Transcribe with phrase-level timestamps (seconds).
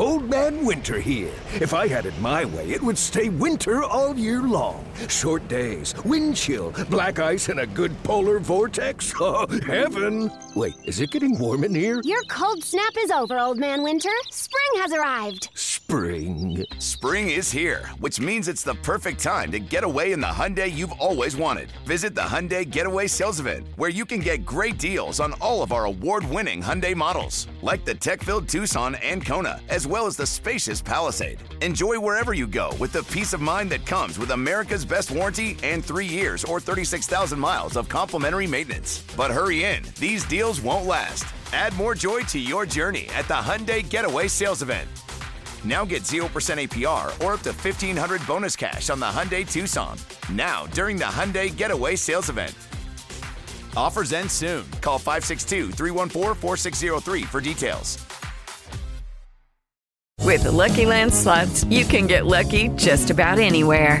[0.00, 1.30] Old Man Winter here.
[1.60, 4.82] If I had it my way, it would stay winter all year long.
[5.10, 9.12] Short days, wind chill, black ice, and a good polar vortex.
[9.22, 10.32] Oh, heaven!
[10.56, 12.00] Wait, is it getting warm in here?
[12.04, 14.08] Your cold snap is over, Old Man Winter.
[14.30, 15.50] Spring has arrived.
[15.54, 16.29] Spring.
[17.00, 20.70] Spring is here, which means it's the perfect time to get away in the Hyundai
[20.70, 21.72] you've always wanted.
[21.86, 25.72] Visit the Hyundai Getaway Sales Event, where you can get great deals on all of
[25.72, 30.82] our award-winning Hyundai models, like the tech-filled Tucson and Kona, as well as the spacious
[30.82, 31.42] Palisade.
[31.62, 35.56] Enjoy wherever you go with the peace of mind that comes with America's best warranty
[35.62, 39.04] and three years or 36,000 miles of complimentary maintenance.
[39.16, 41.24] But hurry in, these deals won't last.
[41.54, 44.86] Add more joy to your journey at the Hyundai Getaway Sales Event.
[45.64, 49.98] Now get 0% APR or up to 1500 bonus cash on the Hyundai Tucson.
[50.32, 52.54] Now, during the Hyundai Getaway Sales Event.
[53.76, 54.64] Offers end soon.
[54.80, 57.98] Call 562 314 4603 for details.
[60.22, 64.00] With the Lucky Land slots, you can get lucky just about anywhere.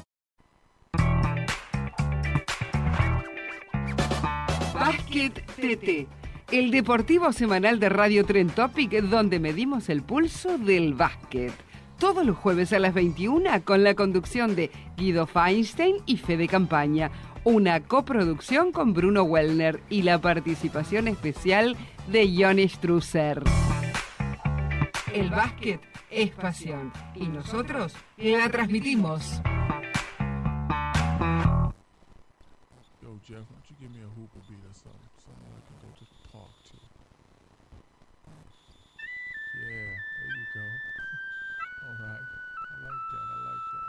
[4.81, 6.07] Básquet TT,
[6.51, 11.53] el deportivo semanal de Radio Tren Topic donde medimos el pulso del básquet.
[11.99, 17.11] Todos los jueves a las 21 con la conducción de Guido Feinstein y Fede Campaña.
[17.43, 23.43] Una coproducción con Bruno Wellner y la participación especial de Johnny Strusser.
[25.13, 25.79] El básquet
[26.09, 29.43] es pasión y nosotros la transmitimos.
[33.27, 33.37] Yo,
[33.81, 35.09] Give me a hooper beat or something?
[35.25, 36.77] Something I can go to the park to.
[39.57, 39.89] Yeah,
[40.21, 40.61] there you go.
[41.89, 42.21] All right.
[42.21, 43.25] I like that.
[43.25, 43.85] I like that.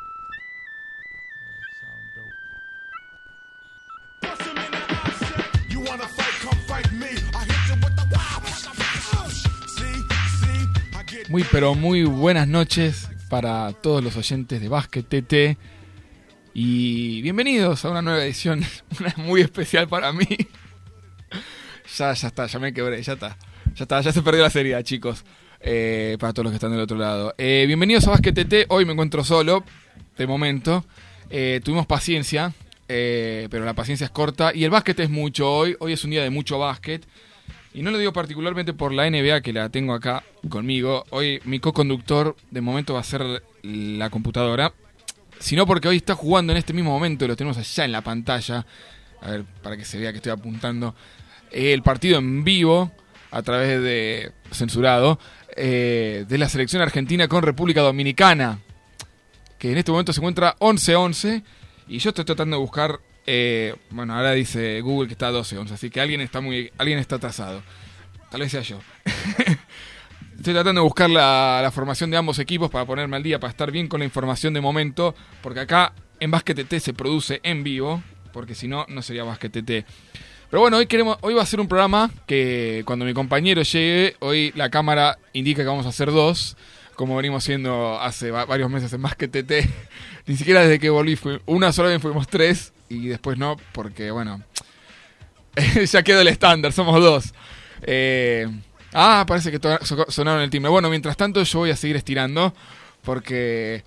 [1.44, 2.40] Yeah, sound dope.
[5.68, 7.12] You wanna fight, come fight me.
[7.34, 8.40] I hit you with the wow.
[9.28, 10.00] See,
[10.40, 10.64] see,
[10.96, 15.58] I get Muy pero muy buenas noches para todos los oyentes de Básquet TT
[16.54, 18.62] y bienvenidos a una nueva edición,
[19.00, 20.26] una muy especial para mí.
[21.96, 23.36] Ya, ya está, ya me quebré, ya está.
[23.74, 25.24] Ya está, ya se perdió la serie, chicos.
[25.60, 27.34] Eh, para todos los que están del otro lado.
[27.38, 29.64] Eh, bienvenidos a Básquet TT, hoy me encuentro solo,
[30.16, 30.84] de momento.
[31.30, 32.52] Eh, tuvimos paciencia,
[32.86, 35.76] pero la paciencia es corta y el básquet es mucho hoy.
[35.78, 37.06] Hoy es un día de mucho básquet.
[37.74, 41.04] Y no lo digo particularmente por la NBA que la tengo acá conmigo.
[41.08, 44.74] Hoy mi co-conductor de momento va a ser la computadora.
[45.42, 48.64] Sino porque hoy está jugando en este mismo momento, lo tenemos allá en la pantalla.
[49.20, 50.94] A ver, para que se vea que estoy apuntando.
[51.50, 52.92] El partido en vivo,
[53.32, 55.18] a través de censurado,
[55.56, 58.60] eh, de la selección argentina con República Dominicana.
[59.58, 61.42] Que en este momento se encuentra 11-11.
[61.88, 65.90] Y yo estoy tratando de buscar eh, bueno, ahora dice Google que está 12-11, así
[65.90, 67.62] que alguien está muy alguien está atrasado.
[68.30, 68.78] Tal vez sea yo.
[70.42, 73.70] Estoy tratando de buscar la, formación de ambos equipos para ponerme al día, para estar
[73.70, 78.02] bien con la información de momento, porque acá en Basket TT se produce en vivo,
[78.32, 79.86] porque si no, no sería Basket TT.
[80.50, 84.16] Pero bueno, hoy, queremos, hoy va a ser un programa que cuando mi compañero llegue,
[84.18, 86.56] hoy la cámara indica que vamos a hacer dos,
[86.96, 89.70] como venimos haciendo hace varios meses en Basket TT.
[90.26, 94.10] Ni siquiera desde que volví, fui, una sola vez fuimos tres, y después no, porque
[94.10, 94.42] bueno,
[95.88, 97.32] ya quedó el estándar, somos dos.
[97.82, 98.48] Eh,
[98.92, 99.60] ah, parece que
[100.08, 100.70] sonaron el timbre.
[100.70, 102.54] Bueno, mientras tanto yo voy a seguir estirando,
[103.02, 103.84] porque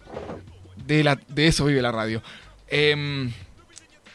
[0.86, 2.22] de, la, de eso vive la radio.
[2.68, 3.30] Eh,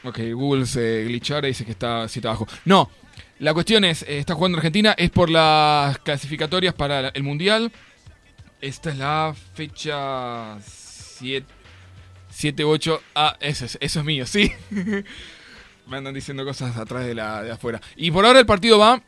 [0.04, 2.46] ok, Google se glitchó ahora y dice que está siete abajo.
[2.64, 2.90] No,
[3.38, 7.72] la cuestión es, eh, está jugando Argentina, es por las clasificatorias para el Mundial.
[8.60, 11.46] Esta es la fecha 7.
[12.28, 13.02] 7, 8.
[13.14, 14.52] Ah, eso es, eso es mío, sí.
[15.86, 17.80] Me andan diciendo cosas atrás de, la, de afuera.
[17.96, 19.02] Y por ahora el partido va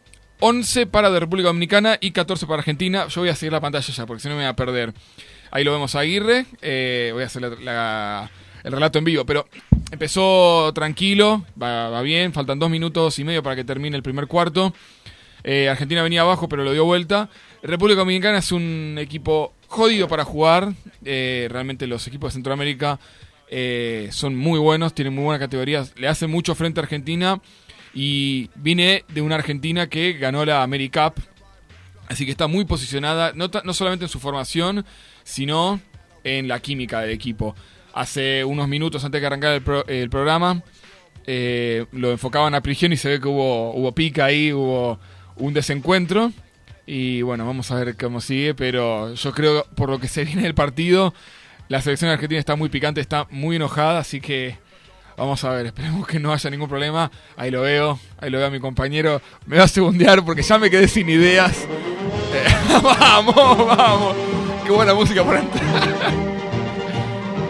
[0.45, 3.07] 11 para de República Dominicana y 14 para Argentina.
[3.07, 4.93] Yo voy a seguir la pantalla ya, porque si no me voy a perder.
[5.53, 6.47] Ahí lo vemos a Aguirre.
[6.61, 8.31] Eh, voy a hacer la, la,
[8.65, 9.25] el relato en vivo.
[9.25, 9.47] Pero
[9.93, 12.33] empezó tranquilo, va, va, bien.
[12.33, 14.75] Faltan dos minutos y medio para que termine el primer cuarto.
[15.45, 17.29] Eh, Argentina venía abajo, pero lo dio vuelta.
[17.63, 20.73] República Dominicana es un equipo jodido para jugar.
[21.05, 22.99] Eh, realmente los equipos de Centroamérica
[23.49, 25.93] eh, son muy buenos, tienen muy buenas categorías.
[25.95, 27.41] Le hacen mucho frente a Argentina.
[27.95, 31.19] Y viene de una Argentina que ganó la AmeriCup.
[32.09, 34.85] Así que está muy posicionada, no, no solamente en su formación,
[35.25, 35.81] sino
[36.25, 37.55] en la química del equipo.
[37.95, 40.63] hace unos minutos antes de que arrancara el, el programa.
[41.27, 44.99] eh, lo enfocaban a Prigioni y se ve que hubo, hubo pica ahí, hubo
[45.37, 46.33] un desencuentro.
[46.87, 50.43] Y bueno, vamos a ver cómo sigue, pero yo creo, por lo que se viene
[50.43, 51.15] del partido,
[51.69, 54.57] la selección argentina está muy picante, está muy enojada, así que
[55.17, 57.11] vamos a ver, esperemos que no haya ningún problema.
[57.37, 60.59] Ahí lo veo, ahí lo veo a mi compañero, me va a segundear porque ya
[60.59, 61.67] me quedé sin ideas.
[62.35, 62.47] Eh,
[62.83, 64.17] vamos, vamos,
[64.65, 66.13] qué buena música para entrar.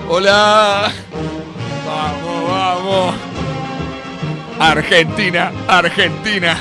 [0.08, 0.92] Hola,
[1.86, 3.14] vamos, vamos.
[4.58, 6.60] Argentina, Argentina.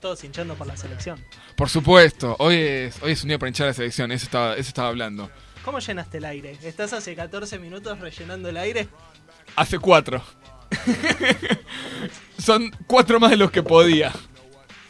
[0.00, 1.18] Todos hinchando por la selección.
[1.56, 4.68] Por supuesto, hoy es, hoy es un día para hinchar la selección, eso estaba, eso
[4.68, 5.30] estaba hablando.
[5.64, 6.58] ¿Cómo llenaste el aire?
[6.62, 8.88] ¿Estás hace 14 minutos rellenando el aire?
[9.56, 10.22] Hace cuatro.
[12.38, 14.12] Son cuatro más de los que podía.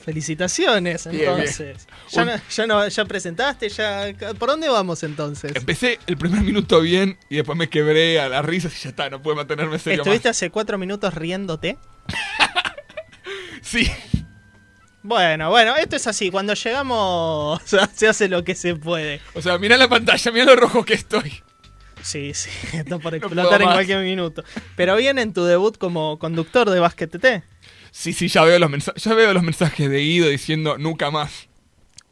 [0.04, 1.86] Felicitaciones, Bien, entonces.
[1.86, 1.96] bien.
[2.10, 4.06] Ya, Un- no- ya, no- ya presentaste, ya.
[4.38, 5.52] ¿Por dónde vamos entonces?
[5.54, 9.10] Empecé el primer minuto bien y después me quebré a las risas y ya está,
[9.10, 11.78] no pude mantenerme serio ¿Estuviste hace cuatro minutos riéndote?
[13.60, 13.88] Sí.
[15.04, 16.30] Bueno, bueno, esto es así.
[16.30, 17.60] Cuando llegamos,
[17.94, 19.20] se hace lo que se puede.
[19.34, 21.42] O sea, mirá la pantalla, mirá lo rojo que estoy.
[22.02, 24.44] Sí, sí, está por explotar en cualquier minuto.
[24.76, 27.44] Pero bien en tu debut como conductor de Basket TT.
[27.90, 31.48] Sí, sí, ya veo los mensajes, ya veo los mensajes de Guido diciendo nunca más.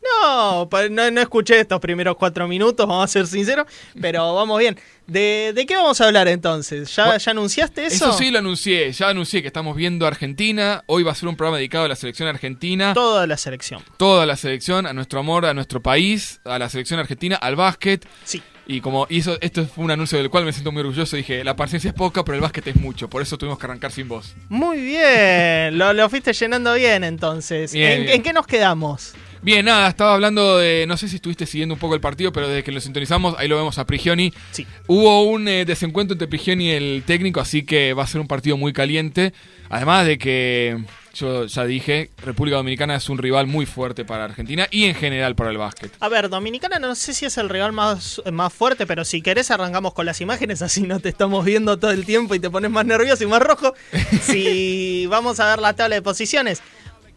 [0.03, 3.67] No, no, no escuché estos primeros cuatro minutos, vamos a ser sinceros,
[4.01, 4.79] pero vamos bien.
[5.07, 6.95] ¿De, de qué vamos a hablar entonces?
[6.95, 8.07] ¿Ya, Bueno, ya anunciaste eso?
[8.07, 10.85] Eso sí lo anuncié, ya anuncié que estamos viendo Argentina.
[10.87, 12.95] Hoy va a ser un programa dedicado a la selección argentina.
[12.95, 13.83] Toda la selección.
[13.99, 18.07] Toda la selección, a nuestro amor, a nuestro país, a la selección argentina, al básquet.
[18.25, 18.43] Sí.
[18.71, 21.57] Y como hizo, esto fue un anuncio del cual me siento muy orgulloso, dije, la
[21.57, 24.33] paciencia es poca, pero el básquet es mucho, por eso tuvimos que arrancar sin vos.
[24.49, 27.73] Muy bien, lo, lo fuiste llenando bien entonces.
[27.73, 28.15] Bien, ¿En, bien.
[28.15, 29.15] en qué nos quedamos?
[29.43, 32.47] Bien, nada, estaba hablando de, no sé si estuviste siguiendo un poco el partido, pero
[32.47, 34.35] desde que lo sintonizamos, ahí lo vemos a Prigioni.
[34.51, 34.67] Sí.
[34.87, 38.29] Hubo un eh, desencuentro entre Prigioni y el técnico, así que va a ser un
[38.29, 39.33] partido muy caliente.
[39.71, 40.85] Además de que,
[41.15, 45.35] yo ya dije, República Dominicana es un rival muy fuerte para Argentina y en general
[45.35, 45.91] para el básquet.
[46.01, 49.51] A ver, Dominicana no sé si es el rival más, más fuerte, pero si querés
[49.51, 52.71] arrancamos con las imágenes, así no te estamos viendo todo el tiempo y te pones
[52.71, 53.73] más nervioso y más rojo.
[54.23, 56.63] si vamos a ver la tabla de posiciones.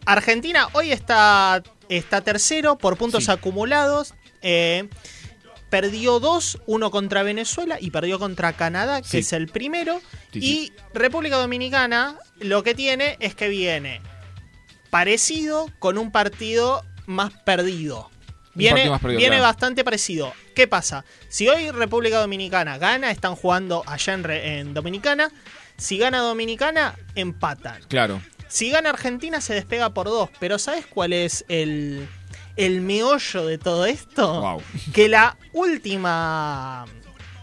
[0.06, 3.30] Argentina hoy está, está tercero por puntos Sí.
[3.30, 4.14] acumulados.
[4.46, 4.88] eh,
[5.70, 9.18] perdió dos, uno contra Venezuela y perdió contra Canadá, que Sí.
[9.18, 10.00] es el primero.
[10.32, 10.72] Sí, y.
[10.92, 14.00] República Dominicana lo que tiene es que viene
[14.90, 18.10] parecido con un partido más perdido.
[18.54, 19.48] Viene, partido más perdido, viene claro.
[19.52, 20.32] bastante parecido.
[20.54, 21.04] ¿Qué pasa?
[21.28, 25.30] Si hoy República Dominicana gana, están jugando allá en, en Dominicana.
[25.76, 27.82] Si gana Dominicana, empatan.
[27.88, 28.22] Claro.
[28.54, 30.30] Si gana Argentina, se despega por dos.
[30.38, 32.06] Pero ¿sabes cuál es el,
[32.54, 34.40] el meollo de todo esto?
[34.40, 34.62] Wow.
[34.92, 36.84] Que la última.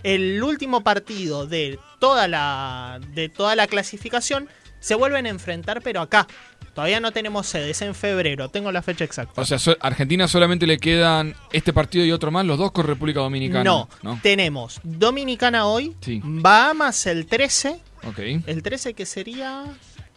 [0.04, 3.02] El último partido de toda la.
[3.14, 4.48] de toda la clasificación
[4.80, 6.28] se vuelven a enfrentar, pero acá.
[6.74, 9.42] Todavía no tenemos sedes en febrero, tengo la fecha exacta.
[9.42, 12.88] O sea, so- Argentina solamente le quedan este partido y otro más, los dos con
[12.88, 13.66] República Dominicana.
[13.66, 14.18] no, ¿no?
[14.24, 16.22] tenemos Dominicana hoy, Sí.
[16.24, 18.20] Bahamas el 13, Ok.
[18.48, 19.66] el 13 que sería...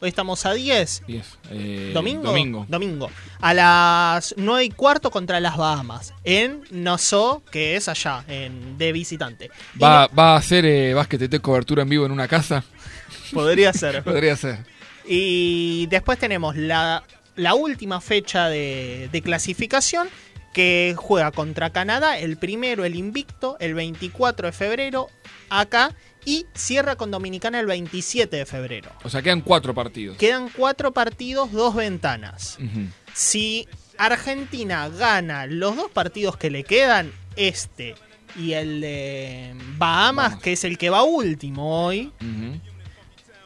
[0.04, 1.04] Hoy estamos a 10.
[1.06, 1.38] Diez.
[1.50, 2.24] Eh, ¿Domingo?
[2.24, 2.66] Domingo.
[2.68, 3.10] Domingo.
[3.40, 6.12] A las 9 y cuarto contra las Bahamas.
[6.24, 9.50] En Nassau, que es allá, en, de visitante.
[9.74, 12.62] Y ¿Va, ¿Va a hacer eh, básquet TT cobertura en vivo en una casa?
[13.32, 14.04] podría ser.
[14.04, 14.58] Podría ser.
[15.06, 17.02] Y después tenemos la,
[17.36, 20.08] la última fecha de, de clasificación
[20.52, 25.08] que juega contra Canadá, el primero, el invicto, el 24 de febrero,
[25.48, 25.94] acá,
[26.24, 28.90] y cierra con Dominicana el 27 de febrero.
[29.02, 30.16] O sea, quedan cuatro partidos.
[30.16, 32.58] Quedan cuatro partidos, dos ventanas.
[33.12, 37.94] Si Argentina gana los dos partidos que le quedan, este
[38.36, 40.42] y el de Bahamas, Vamos.
[40.42, 42.12] que es el que va último hoy,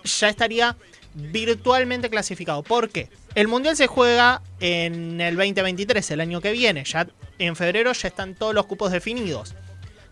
[0.05, 0.77] ya estaría
[1.15, 2.63] virtualmente clasificado.
[2.63, 3.09] ¿Por qué?
[3.35, 6.85] El Mundial se juega en el 2023, el año que viene.
[6.85, 7.07] Ya
[7.39, 9.55] en febrero ya están todos los cupos definidos.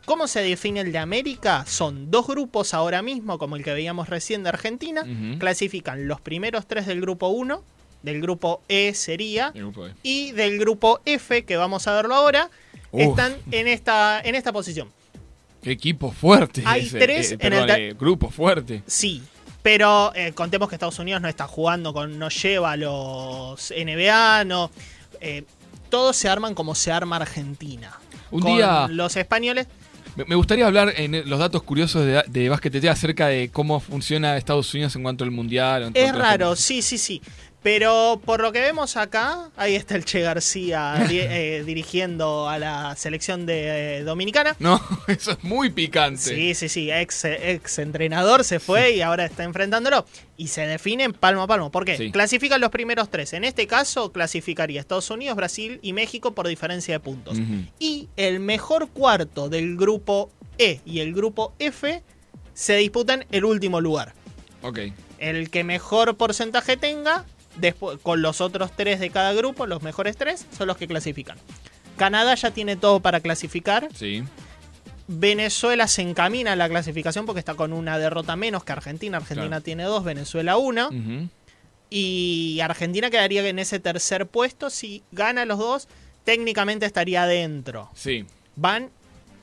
[0.06, 1.64] ¿Cómo se define el de América?
[1.66, 5.04] Son dos grupos ahora mismo, como el que veíamos recién de Argentina.
[5.38, 7.62] Clasifican los primeros tres del grupo 1,
[8.02, 9.94] del grupo E sería, grupo E.
[10.02, 12.48] y del grupo F, que vamos a verlo ahora,
[12.92, 13.02] Uf.
[13.02, 14.88] están en esta, en esta posición.
[15.62, 16.62] Qué equipo fuerte.
[16.64, 16.98] Hay ese.
[17.00, 18.82] tres Eh, en el eh, grupo fuerte.
[18.86, 19.22] Sí,
[19.62, 24.44] pero eh, contemos que Estados Unidos no está jugando con, no lleva a los NBA,
[24.44, 24.70] no.
[25.20, 25.42] eh,
[25.90, 27.98] todos se arman como se arma Argentina.
[28.30, 29.66] Un Con día- Los españoles.
[30.24, 34.72] Me gustaría hablar en los datos curiosos de, de TT acerca de cómo funciona Estados
[34.72, 35.82] Unidos en cuanto al mundial.
[35.82, 37.20] en Es raro, sí, sí, sí.
[37.62, 42.94] Pero por lo que vemos acá, ahí está el Che García eh, dirigiendo a la
[42.96, 44.54] selección de eh, dominicana.
[44.60, 46.20] No, eso es muy picante.
[46.20, 50.06] Sí, sí, sí, ex, ex entrenador se fue y ahora está enfrentándolo.
[50.36, 51.70] Y se definen palmo a palmo.
[51.72, 51.96] ¿Por qué?
[51.96, 52.12] Sí.
[52.12, 53.32] Clasifican los primeros tres.
[53.32, 57.38] En este caso, clasificaría Estados Unidos, Brasil y México por diferencia de puntos.
[57.78, 62.02] Y el mejor cuarto del grupo E y el grupo F
[62.54, 64.14] se disputan el último lugar.
[64.62, 64.78] Ok.
[65.18, 67.24] El que mejor porcentaje tenga,
[67.56, 71.38] después, con los otros tres de cada grupo, los mejores tres, son los que clasifican.
[71.96, 73.88] Canadá ya tiene todo para clasificar.
[73.94, 74.22] Sí.
[75.08, 79.18] Venezuela se encamina a la clasificación porque está con una derrota menos que Argentina.
[79.18, 79.62] Argentina Claro.
[79.62, 80.88] tiene dos, Venezuela una.
[81.88, 84.70] Y Argentina quedaría en ese tercer puesto.
[84.70, 85.88] Si gana los dos,
[86.24, 87.88] técnicamente estaría adentro.
[87.94, 88.26] Sí.
[88.56, 88.90] Van,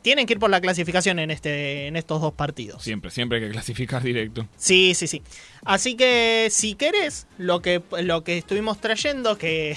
[0.03, 2.83] tienen que ir por la clasificación en, este, en estos dos partidos.
[2.83, 4.47] Siempre, siempre hay que clasificar directo.
[4.57, 5.23] Sí, sí, sí.
[5.65, 9.75] Así que si querés, lo que, lo que estuvimos trayendo, que,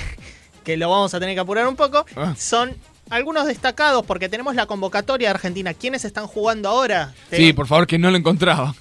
[0.64, 2.34] que lo vamos a tener que apurar un poco, Ah.
[2.36, 2.76] son
[3.08, 5.72] algunos destacados, porque tenemos la convocatoria de Argentina.
[5.74, 7.14] ¿Quiénes están jugando ahora?
[7.30, 8.74] Sí, por favor, que no lo encontraba.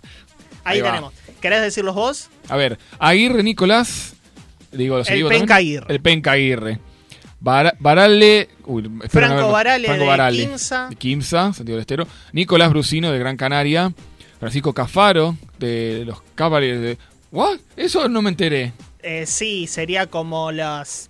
[0.64, 1.14] Ahí, tenemos.
[1.42, 2.30] ¿Querés decirlos vos?
[2.50, 4.16] A ver, Aguirre Nicolás.
[4.72, 5.58] Digo, ¿los El Penca?
[5.58, 5.86] Aguirre.
[5.94, 6.80] El Penca Aguirre.
[7.46, 8.50] Bara- Barale.
[8.66, 10.88] uy, Franco Barale Franco de Barale, Quimsa.
[10.90, 12.08] de Quimsa, Santiago del Estero.
[12.34, 13.94] Nicolás Brusino de Gran Canaria.
[14.40, 16.98] Francisco Cafaro de los Cavaliers de.
[17.32, 17.60] ¿What?
[17.78, 18.74] Eso no me enteré.
[19.04, 21.10] Eh, sí, sería como las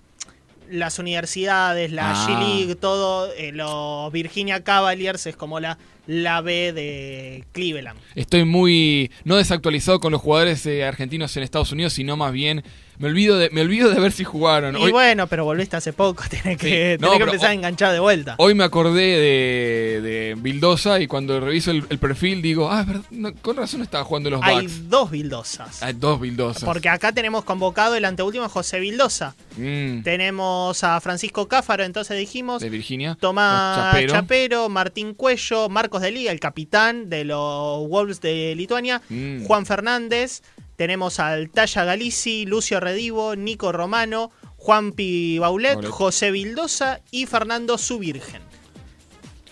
[0.70, 2.28] las universidades, la Ah.
[2.28, 3.32] G-League, todo.
[3.34, 5.78] eh, los Virginia Cavaliers es como la,
[6.08, 8.00] la B de Cleveland.
[8.16, 12.64] Estoy muy no desactualizado con los jugadores eh, argentinos en Estados Unidos, sino más bien
[12.98, 14.78] me olvido de me olvido de ver si jugaron.
[14.78, 17.02] Y Hoy, bueno, pero volviste hace poco, tenés que, Sí.
[17.06, 18.36] No, que empezar a hoy- enganchar de vuelta.
[18.38, 22.88] hoy me acordé de, de Bildosa y cuando reviso el, el perfil digo, ah, es
[22.88, 25.82] verdad, no, con razón estaba jugando los Hay dos Bildosas.
[25.84, 26.64] Hay dos Bildosas.
[26.64, 29.36] Porque acá tenemos convocado el anteúltimo José Bildosa.
[29.58, 32.62] Mm, Tenemos a Francisco Cáfaro, entonces dijimos.
[32.62, 33.18] de Virginia.
[33.20, 34.14] Tomás Chapero.
[34.14, 34.70] Chapero.
[34.70, 39.44] Martín Cuello, Marcos de Liga, el capitán de los Wolves de Lituania, Mm.
[39.46, 40.42] Juan Fernández,
[40.76, 45.92] tenemos al Talla Galici, Lucio Redivo, Nico Romano, Juan Pi Baulet, Baulet.
[45.92, 48.42] José Vildosa y Fernando Subirgen.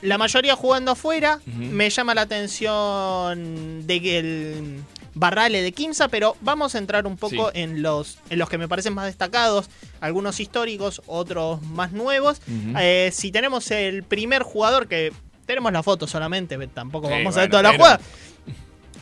[0.01, 4.83] La mayoría jugando afuera, me llama la atención de que el
[5.15, 7.59] Barrale de Quimsa, pero vamos a entrar un poco Sí.
[7.61, 9.69] en los en los que me parecen más destacados,
[10.01, 12.41] algunos históricos, otros más nuevos.
[12.79, 15.13] Eh, si tenemos el primer jugador que
[15.45, 17.99] tenemos la foto solamente, tampoco Sí, vamos a ver toda la pero- jugada.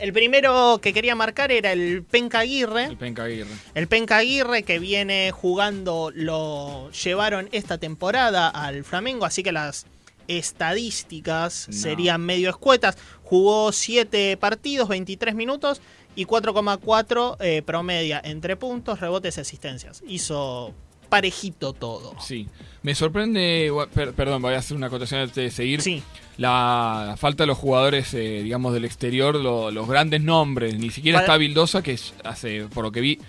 [0.02, 2.86] El primero que quería marcar era el Penca Aguirre.
[2.86, 3.50] El Penca Aguirre.
[3.76, 9.86] El Penca Aguirre que viene jugando, lo llevaron esta temporada al Flamengo, así que las
[10.28, 11.74] estadísticas No.
[11.74, 12.98] serían medio escuetas.
[13.24, 15.82] Jugó 7 partidos, 23 minutos
[16.16, 20.04] y 4,4 eh, promedia entre puntos, rebotes y asistencias.
[20.08, 20.74] Hizo
[21.10, 22.16] parejito todo.
[22.22, 22.48] Sí.
[22.84, 25.82] Me sorprende, per- perdón, voy a hacer una acotación antes de seguir.
[25.82, 26.02] Sí.
[26.42, 30.78] La falta de los jugadores, eh, digamos, del exterior, lo- los grandes nombres.
[30.80, 33.20] Ni siquiera Para- está Vildosa, que hace, por lo que vi,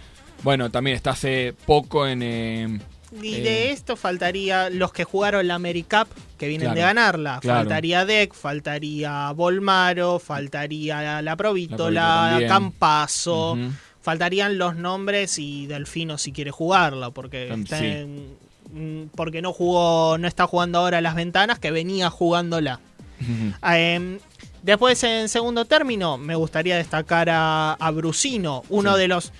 [0.42, 2.22] bueno, también está hace poco en...
[2.22, 2.78] eh,
[3.22, 7.38] Y eh, de esto faltaría los que jugaron la AmeriCup, que vienen Claro, de ganarla.
[7.42, 7.60] claro.
[7.60, 12.40] Faltaría Deck, faltaría Volmaro, faltaría La Provítola.
[12.48, 13.52] Campazo.
[13.52, 13.70] Ujú.
[14.00, 17.84] Faltarían los nombres y Delfino si quiere jugarla, porque, Tam- está sí.
[17.86, 18.36] en-
[18.72, 22.80] mm, porque no jugó, no está jugando ahora las ventanas, que venía jugándola.
[23.62, 24.18] Em,
[24.62, 29.00] después, en segundo término, me gustaría destacar a, a Brusino, uno Sí.
[29.00, 29.32] de los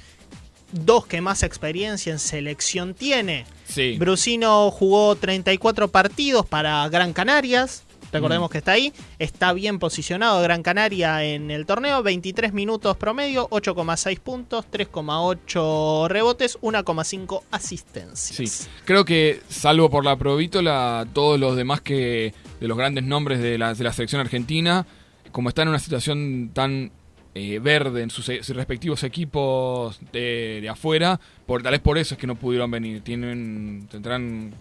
[0.73, 3.45] dos que más experiencia en selección tiene.
[3.69, 3.97] Sí.
[3.99, 7.83] Brusino jugó 34 partidos para Gran Canarias.
[8.13, 8.53] Recordemos Mm.
[8.53, 8.93] que está ahí.
[9.19, 12.03] Está bien posicionado Gran Canaria en el torneo.
[12.03, 18.51] 23 minutos promedio, 8,6 puntos, 3,8 rebotes, 1,5 asistencias.
[18.51, 23.41] Sí, creo que salvo por la Provítola, todos los demás que de los grandes nombres
[23.41, 24.87] de la, de la selección argentina,
[25.33, 26.93] como están en una situación tan
[27.35, 32.15] eh, verde en sus, sus respectivos equipos de, de afuera, por, tal vez por eso
[32.15, 33.01] es que no pudieron venir.
[33.03, 34.53] Tienen tendrán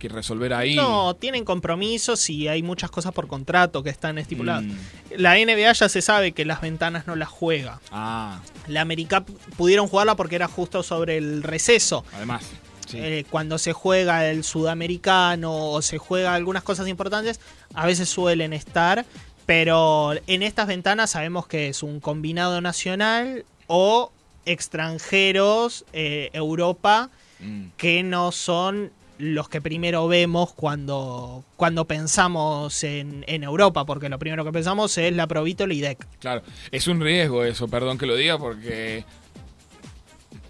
[0.00, 0.74] que resolver ahí.
[0.74, 4.64] No, tienen compromisos y hay muchas cosas por contrato que están estipuladas.
[4.64, 4.72] Mm.
[5.16, 7.80] La NBA ya se sabe que las ventanas no las juega.
[7.92, 12.04] Ah, La AmeriCup pudieron jugarla porque era justo sobre el receso.
[12.14, 12.42] además.
[12.88, 12.98] Sí.
[12.98, 17.38] Eh, cuando se juega el sudamericano o se juega algunas cosas importantes,
[17.74, 19.06] a veces suelen estar,
[19.46, 24.10] pero en estas ventanas sabemos que es un combinado nacional o
[24.44, 27.68] extranjeros, eh, Europa, Mm.
[27.76, 28.90] que no son
[29.20, 34.96] los que primero vemos cuando, cuando pensamos en, en Europa, porque lo primero que pensamos
[34.98, 36.06] es la Provito y DEC.
[36.20, 39.04] Claro, es un riesgo eso, perdón que lo diga, porque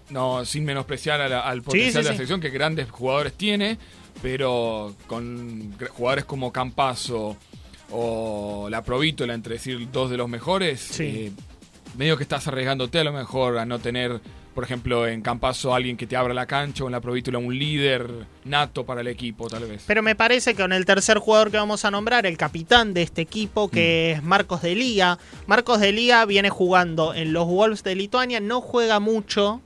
[0.09, 2.15] no sin menospreciar la- al potencial sí, de la sí.
[2.17, 3.77] selección que grandes jugadores tiene,
[4.21, 7.37] pero con jugadores como Campazo
[7.91, 11.31] o la Provítola, entre decir dos de los mejores, eh,
[11.97, 14.19] medio que estás arriesgándote a lo mejor a no tener,
[14.53, 17.57] por ejemplo, en Campazo alguien que te abra la cancha o en la Provítola un
[17.57, 18.09] líder
[18.43, 19.83] nato para el equipo, tal vez.
[19.87, 23.01] Pero me parece que con el tercer jugador que vamos a nombrar, el capitán de
[23.01, 25.17] este equipo, que es Marcos de Lía.
[25.47, 29.61] Marcos de Lía viene jugando en los Wolves de Lituania, no juega mucho.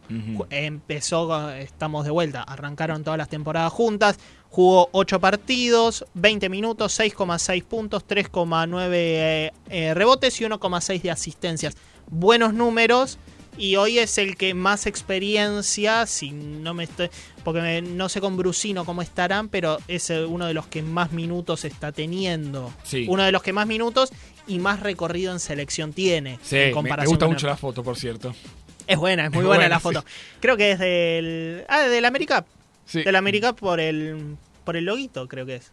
[0.50, 4.20] Empezó, estamos de vuelta, arrancaron todas las temporadas juntas.
[4.50, 11.76] Jugó 8 partidos, 20 minutos, 6,6 puntos, 3,9 eh, eh, rebotes y 1,6 de asistencias.
[12.10, 13.18] Buenos números.
[13.58, 17.10] Y hoy es el que más experiencia, si no me estoy,
[17.44, 20.82] porque me- no sé con Brusino cómo estarán, pero es eh, uno de los que
[20.82, 22.74] más minutos está teniendo.
[22.84, 23.06] Sí.
[23.08, 24.12] Uno de los que más minutos
[24.48, 26.38] y más recorrido en selección tiene.
[26.44, 28.36] Sí, en me- gusta mucho el- la foto, por cierto.
[28.88, 29.84] Es buena, es muy Es buena, buena, la sí.
[29.84, 30.06] foto.
[30.42, 31.66] Creo que es del.
[31.70, 32.46] Ah, del America.
[32.86, 33.04] Sí.
[33.04, 34.36] Del America por el.
[34.64, 35.72] por el loguito, creo que es.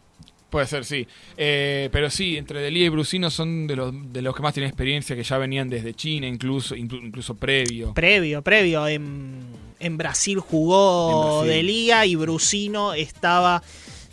[0.53, 1.09] Puede ser, sí.
[1.39, 4.69] Eh, pero sí, entre Delía y Brusino son de los, de los que más tienen
[4.69, 7.95] experiencia, que ya venían desde China, incluso, inclu- incluso previo.
[7.95, 8.87] Previo, previo.
[8.87, 9.39] En,
[9.81, 11.57] en Brasil jugó En Brasil.
[11.57, 13.63] Delía y Brusino estaba,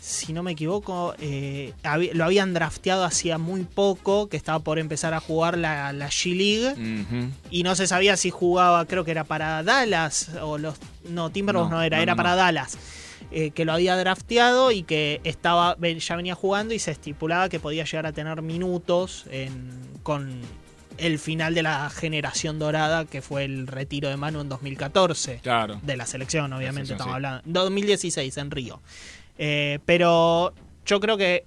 [0.00, 1.74] si no me equivoco, eh,
[2.14, 6.74] lo habían drafteado hacía muy poco, que estaba por empezar a jugar la, la G-League.
[7.50, 10.76] Y no se sabía si jugaba, creo que era para Dallas, o los...
[11.04, 12.34] No, Timberwolves no, No, era, no, era no, para.
[12.34, 12.78] Dallas.
[13.32, 17.60] Eh, que lo había drafteado y que estaba ya venía jugando y se estipulaba que
[17.60, 19.70] podía llegar a tener minutos en-
[20.02, 20.40] con
[20.98, 25.80] el final de la generación dorada que fue el retiro de Manu en 2014 Claro.
[25.82, 27.14] de la selección obviamente selección, estamos sí.
[27.14, 28.80] hablando 2016 en Río
[29.38, 30.52] Eh, pero
[30.84, 31.44] yo creo que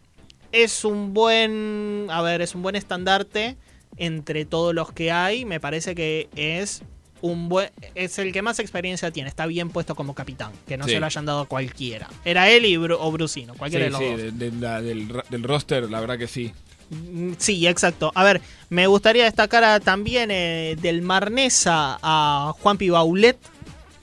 [0.51, 3.57] es un buen a ver es un buen estandarte
[3.97, 6.81] entre todos los que hay me parece que es
[7.23, 10.83] un buen es el que más experiencia tiene está bien puesto como capitán que no
[10.85, 10.91] Sí.
[10.91, 13.91] se lo hayan dado a cualquiera era él y Bru- o Brusino Sí, cualquiera de
[13.91, 16.51] los sí, dos de- de la- del, del roster, la verdad que sí.
[16.89, 18.11] Mm, Sí, exacto.
[18.13, 23.37] A ver, me gustaría destacar a- también eh, del Marnesa a Juan Pibaulet,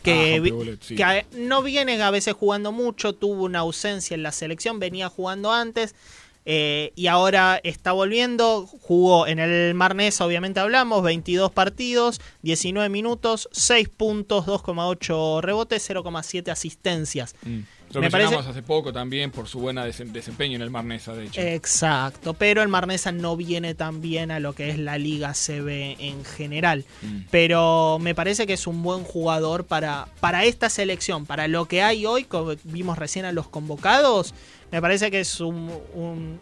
[0.03, 0.97] que, Ah, Pibaulet, sí.
[0.97, 5.11] que a- no viene a veces jugando mucho, tuvo una ausencia en la selección, venía
[5.11, 5.95] jugando antes.
[6.53, 13.49] Eh, y ahora está volviendo, jugó en el Marnesa, obviamente hablamos, 22 partidos, 19 minutos,
[13.53, 17.37] 6 puntos, 2,8 rebotes, 0,7 asistencias.
[17.43, 17.61] Mm.
[17.93, 21.27] Lo Me mencionamos parece- hace poco también por su desem- desempeño en el Marnesa, de
[21.27, 21.41] hecho.
[21.41, 25.97] Exacto, pero el Marnesa no viene tan bien a lo que es la Liga CB
[25.99, 26.85] en general.
[27.03, 27.23] Mm.
[27.33, 31.83] Pero me parece que es un buen jugador para, para esta selección, para lo que
[31.83, 34.35] hay hoy, como vimos recién a los convocados,
[34.71, 36.39] me parece que es un, un,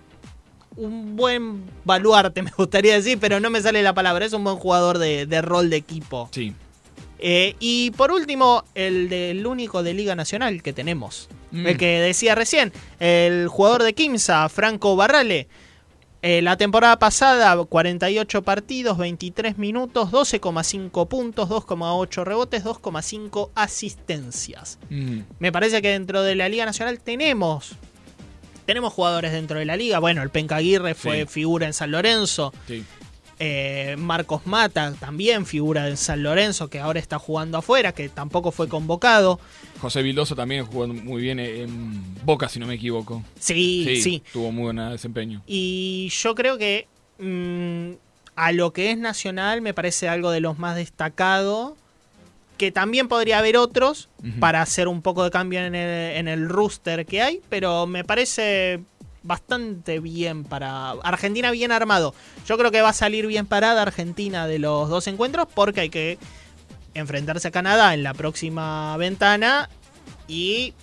[0.76, 4.56] un buen baluarte, me gustaría decir, pero no me sale la palabra, es un buen
[4.56, 6.28] jugador de, de rol de equipo.
[6.32, 6.54] Sí.
[7.18, 11.28] Eh, y por último, el del único de Liga Nacional que tenemos.
[11.50, 11.66] Mm.
[11.66, 15.48] El que decía recién, el jugador de Kimsa, Franco Barrale.
[16.20, 24.80] Eh, la temporada pasada, 48 partidos, 23 minutos, 12,5 puntos, 2,8 rebotes, 2,5 asistencias.
[24.90, 25.20] Mm.
[25.38, 27.76] Me parece que dentro de la Liga Nacional tenemos.
[28.68, 29.98] Tenemos jugadores dentro de la liga.
[29.98, 31.26] Bueno, el Penca Aguirre fue Sí.
[31.26, 32.52] figura en San Lorenzo.
[32.66, 32.84] Sí.
[33.38, 38.52] Eh, Marcos Mata también figura en San Lorenzo, que ahora está jugando afuera, que tampoco
[38.52, 39.40] fue convocado.
[39.80, 43.22] José Vildoso también jugó muy bien en Boca, si no me equivoco.
[43.40, 44.22] Sí, sí.
[44.34, 45.42] Tuvo muy buen desempeño.
[45.46, 46.88] Y yo creo que
[47.20, 47.92] mm,
[48.36, 51.72] a lo que es nacional me parece algo de los más destacados.
[52.58, 54.08] Que también podría haber otros
[54.40, 58.04] para hacer un poco de cambio en el, en el rooster que hay, pero me
[58.04, 58.80] parece
[59.22, 62.14] bastante bien para Argentina bien armado.
[62.46, 65.90] Yo creo que va a salir bien parada Argentina de los dos encuentros porque hay
[65.90, 66.18] que
[66.94, 69.68] enfrentarse a Canadá en la próxima ventana
[70.26, 70.74] y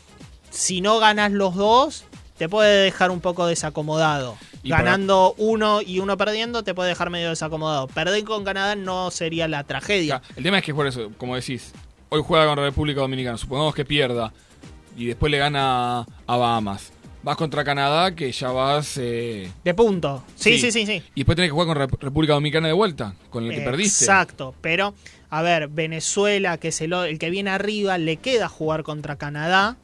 [0.50, 2.06] si no ganas los dos
[2.38, 4.38] te puede dejar un poco desacomodado.
[4.64, 7.88] Y para- Ganando uno y uno perdiendo te puede dejar medio desacomodado.
[7.88, 10.22] Perder con Canadá no sería la tragedia.
[10.36, 11.72] El tema es que por eso, como decís,
[12.10, 14.34] hoy juega con República Dominicana, supongamos que pierda
[14.98, 16.92] y después le gana a Bahamas.
[17.24, 18.98] Vas contra Canadá, que ya vas...
[18.98, 20.24] eh, De punto.
[20.36, 21.02] Sí, sí, sí, sí.
[21.16, 24.06] Y después tenés que jugar con Rep- República Dominicana de vuelta, con el que perdiste.
[24.06, 24.94] Exacto, pero
[25.32, 29.76] a ver, Venezuela, que es el, el que viene arriba, le queda jugar contra Canadá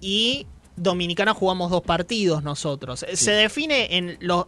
[0.00, 3.02] y Dominicana jugamos dos partidos nosotros.
[3.04, 4.46] Eh, Se define en los...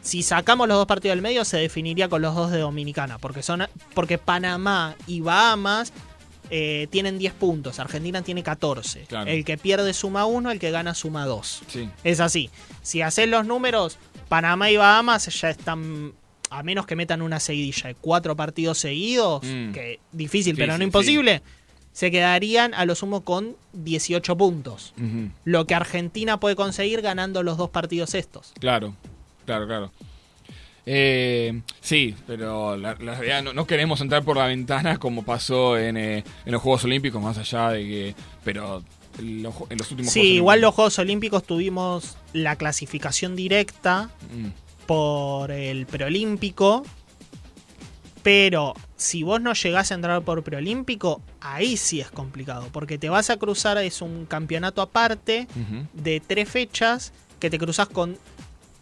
[0.00, 3.42] Si sacamos los dos partidos del medio, se definiría con los dos de Dominicana, porque
[3.42, 5.92] son porque Panamá y Bahamas
[6.50, 9.02] eh, tienen 10 puntos, Argentina tiene 14.
[9.02, 9.28] Claro.
[9.30, 11.62] El que pierde suma 1, el que gana suma 2.
[11.66, 11.90] Sí.
[12.04, 12.48] Es así.
[12.80, 13.98] Si haces los números,
[14.30, 16.14] Panamá y Bahamas ya están.
[16.50, 19.72] A menos que metan una seguidilla de cuatro partidos seguidos, Mm.
[19.72, 21.42] que difícil, pero no imposible.
[21.98, 24.94] Se quedarían a lo sumo con 18 puntos.
[25.44, 28.52] Lo que Argentina puede conseguir ganando los dos partidos estos.
[28.60, 28.94] Claro,
[29.44, 29.90] claro, claro.
[30.86, 35.76] Eh, sí, pero la, la realidad no, no queremos entrar por la ventana como pasó
[35.76, 38.14] en, eh, en los Juegos Olímpicos, más allá de que.
[38.44, 38.84] Pero
[39.18, 44.10] en los, en los últimos Sí, Juegos igual los Juegos Olímpicos tuvimos la clasificación directa
[44.32, 46.84] Mm, por el preolímpico.
[48.30, 52.68] Pero si vos no llegás a entrar por preolímpico, ahí sí es complicado.
[52.72, 55.48] Porque te vas a cruzar, es un campeonato aparte
[55.94, 58.18] de tres fechas que te cruzas con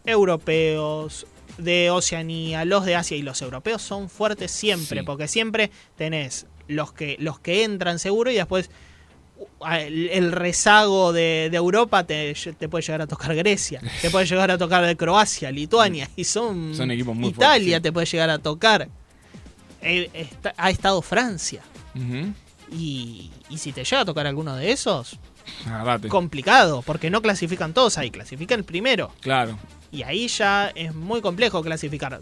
[0.05, 1.29] europeos
[1.59, 5.07] de Oceanía, los de Asia y los europeos son fuertes siempre, Sí.
[5.07, 8.69] porque siempre tenés los que los que entran seguro y después
[9.39, 14.11] uh, el, el rezago de, de Europa te, te puede llegar a tocar Grecia, te
[14.11, 17.81] puede llegar a tocar de Croacia, Lituania y son, Son equipos muy Italia fuertes, sí.
[17.83, 18.89] te puede llegar a tocar.
[19.87, 21.63] Eh, está- ha estado Francia
[22.71, 25.19] y, y si te llega a tocar alguno de esos,
[25.67, 26.09] Agarrate.
[26.09, 29.13] complicado, porque no clasifican todos ahí, clasifican el primero.
[29.21, 29.59] Claro.
[29.93, 32.21] Y ahí ya es muy complejo clasificar.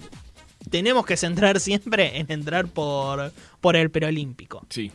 [0.71, 4.67] Tenemos que centrar siempre en entrar por, por el preolímpico.
[4.69, 4.93] Sí.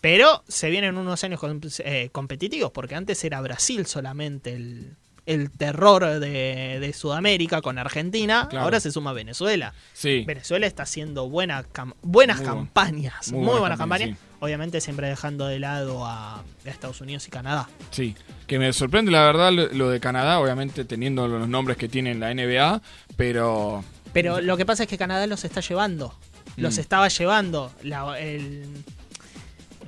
[0.00, 1.40] Pero se vienen unos años
[1.80, 8.46] eh, competitivos, porque antes era Brasil solamente el, el terror de, de Sudamérica con Argentina.
[8.48, 8.64] Claro.
[8.64, 9.74] Ahora se suma Venezuela.
[9.92, 10.24] Sí.
[10.26, 13.32] Venezuela está haciendo buena cam- buenas Muy campañas.
[13.32, 14.36] muy Muy, buenas buenas campañas, campañas.
[14.40, 17.68] Obviamente siempre dejando de lado a, Estados Unidos y Canadá.
[17.90, 18.14] Sí,
[18.46, 22.10] que me sorprende la verdad lo, lo de Canadá, obviamente teniendo los nombres que tiene
[22.12, 22.80] en la NBA,
[23.16, 26.14] pero Pero lo que pasa es que Canadá los está llevando.
[26.56, 26.80] Los Mm.
[26.80, 27.72] estaba llevando.
[27.82, 28.64] La- el,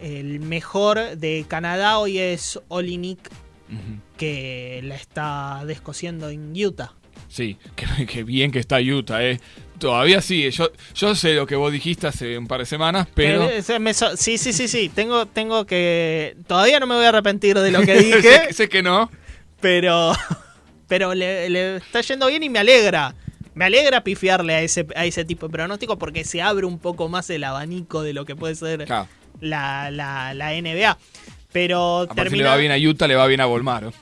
[0.01, 3.19] el mejor de Canadá hoy es Olinik,
[4.17, 6.93] que la está descosiendo en Utah.
[7.29, 9.41] sí, que, que bien que está Utah, eh.
[9.79, 13.45] Todavía sigue, yo, yo sé lo que vos dijiste hace un par de semanas, pero...
[13.45, 13.63] Eh,
[14.17, 14.89] sí, sí, sí, sí.
[14.93, 16.37] Tengo, tengo que.
[16.49, 19.09] Todavía no me voy a arrepentir de lo que sé, dije, que- sé que no.
[19.61, 20.13] pero.
[20.89, 23.15] Pero le, le está yendo bien y me alegra.
[23.55, 27.09] Me alegra pifiarle a ese, a ese tipo de pronóstico porque se abre un poco
[27.09, 29.07] más el abanico de lo que puede ser Claro,
[29.41, 30.97] la, la, la NBA.
[31.53, 32.51] Pero aparte si le termina.
[32.51, 33.93] va bien a Utah, le va bien a Volmaro.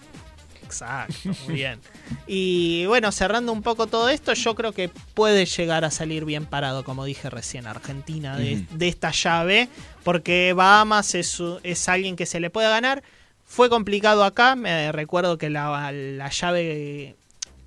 [0.64, 1.14] Exacto,
[1.46, 1.80] muy bien.
[2.26, 6.44] Y bueno, cerrando un poco todo esto, yo creo que puede llegar a salir bien
[6.44, 9.68] parado, como dije recién, Argentina de esta llave,
[10.02, 13.04] porque Bahamas es, es alguien que se le puede ganar.
[13.44, 17.14] Fue complicado acá, me recuerdo que la, la llave,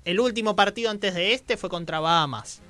[0.04, 2.60] el último partido antes de este fue contra Bahamas.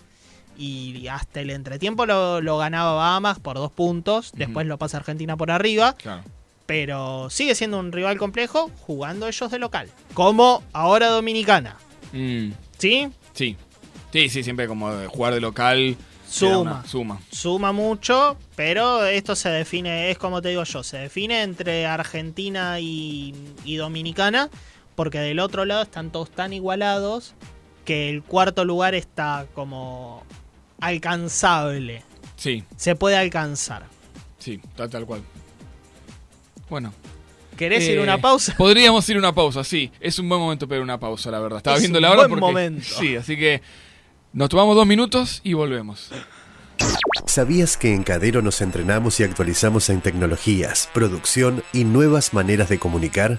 [0.56, 5.36] Y hasta el entretiempo lo, lo ganaba Bahamas por dos puntos, después lo pasa Argentina
[5.36, 6.22] por arriba Claro.
[6.70, 9.90] Pero sigue siendo un rival complejo jugando ellos de local.
[10.14, 11.76] Como ahora Dominicana.
[12.12, 13.09] Mm, ¿Sí?
[13.33, 13.56] sí,
[14.12, 15.96] sí, sí, siempre como jugar de local.
[16.28, 16.59] Suma.
[16.61, 17.20] una Suma.
[17.33, 22.78] Suma mucho, pero esto se define, es como te digo yo, se define entre Argentina
[22.78, 24.48] y, y Dominicana,
[24.94, 27.35] porque del otro lado están todos tan igualados
[27.85, 30.22] que el cuarto lugar está como
[30.80, 32.04] alcanzable.
[32.37, 33.87] Sí, Se puede alcanzar.
[34.38, 35.22] sí, tal, tal cual.
[36.70, 36.94] Bueno.
[37.56, 38.54] ¿Querés ir Eh, a una pausa?
[38.56, 39.90] Podríamos ir a una pausa, sí.
[40.00, 41.59] Es un buen momento para ir a una pausa, la verdad.
[41.59, 42.40] Estaba Es viendo un la hora buen porque...
[42.40, 42.87] momento.
[42.98, 43.61] Sí, así que
[44.33, 46.09] nos tomamos dos minutos y volvemos.
[47.26, 52.78] ¿Sabías que en Cadero nos entrenamos y actualizamos en tecnologías, producción y nuevas maneras de
[52.78, 53.37] comunicar?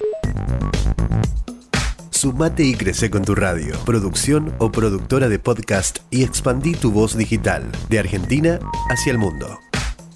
[2.11, 7.17] Sumate y crece con tu radio, producción o productora de podcast y expandí tu voz
[7.17, 8.59] digital, de Argentina
[8.91, 9.59] hacia el mundo.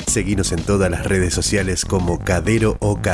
[0.07, 3.07] Seguinos en todas las redes sociales como Cadero OK.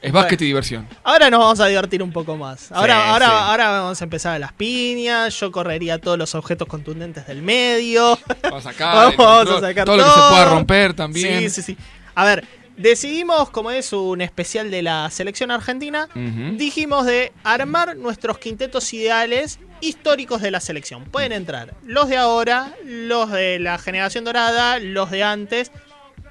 [0.00, 0.86] Es básquet y diversión.
[1.02, 2.70] Ahora nos vamos a divertir un poco más.
[2.72, 3.32] Ahora, Sí, ahora, sí.
[3.34, 5.38] ahora vamos a empezar a las piñas.
[5.40, 8.18] Yo correría todos los objetos contundentes del medio.
[8.44, 11.40] Vamos a sacar, vamos, a sacar todo lo que se pueda romper también.
[11.50, 11.76] Sí, sí, sí.
[12.14, 12.44] A ver,
[12.76, 19.58] decidimos, como es un especial de la selección argentina, dijimos de armar nuestros quintetos ideales
[19.80, 21.04] históricos de la selección.
[21.04, 25.72] Pueden entrar los de ahora, los de la generación dorada, los de antes,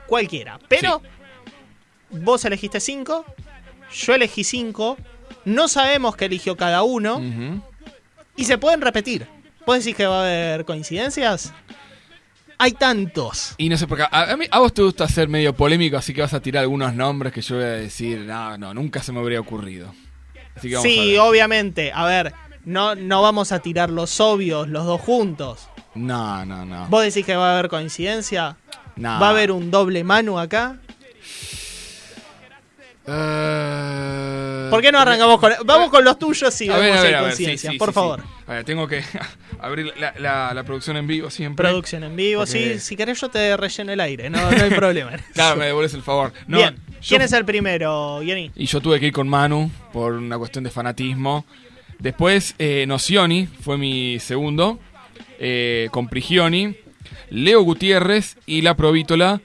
[0.08, 0.60] cualquiera.
[0.68, 1.02] Pero
[2.10, 3.26] vos elegiste cinco,
[3.94, 4.98] yo elegí cinco,
[5.46, 7.22] no sabemos qué eligió cada uno
[8.36, 9.28] y se pueden repetir.
[9.66, 11.54] ¿Vos decís que va a haber coincidencias?
[12.62, 13.56] Hay tantos.
[13.58, 14.04] Y no sé por qué.
[14.12, 16.62] A, a mí- a vos te gusta ser medio polémico, así que vas a tirar
[16.62, 19.94] algunos nombres que yo voy a decir, no, no, nunca se me habría ocurrido.
[20.56, 21.92] Así que vamos a Sí, obviamente.
[21.94, 22.34] A ver,
[22.66, 25.68] no, no vamos a tirar los obvios, los dos juntos.
[25.96, 26.88] No, no, no.
[26.88, 28.58] ¿Vos decís que va a haber coincidencia?
[28.96, 29.10] No.
[29.20, 30.78] ¿Va a haber un doble Manu acá?
[33.08, 35.52] Eh, ¿Por qué no arrancamos con.?
[35.66, 37.46] Vamos con los tuyos y A vemos ver, a ver, sí,
[37.78, 38.22] por sí, favor.
[38.22, 38.28] sí.
[38.48, 39.04] A ver, tengo que
[39.60, 41.68] abrir la, la- la producción en vivo siempre.
[41.68, 42.80] Producción en vivo, Porque- sí.
[42.80, 44.30] Si querés, yo te relleno el aire.
[44.30, 45.12] No, no hay problema.
[45.34, 46.32] Claro, me devuelves el favor.
[46.48, 46.76] No, Bien.
[46.76, 48.52] yo- ¿Quién es el primero, Guioni?
[48.56, 51.46] Y yo tuve que ir con Manu por una cuestión de fanatismo.
[52.00, 54.80] Después, eh, Nocioni fue mi segundo,
[55.40, 56.76] eh, con Prigioni,
[57.30, 59.42] Leo Gutiérrez y La Provítola.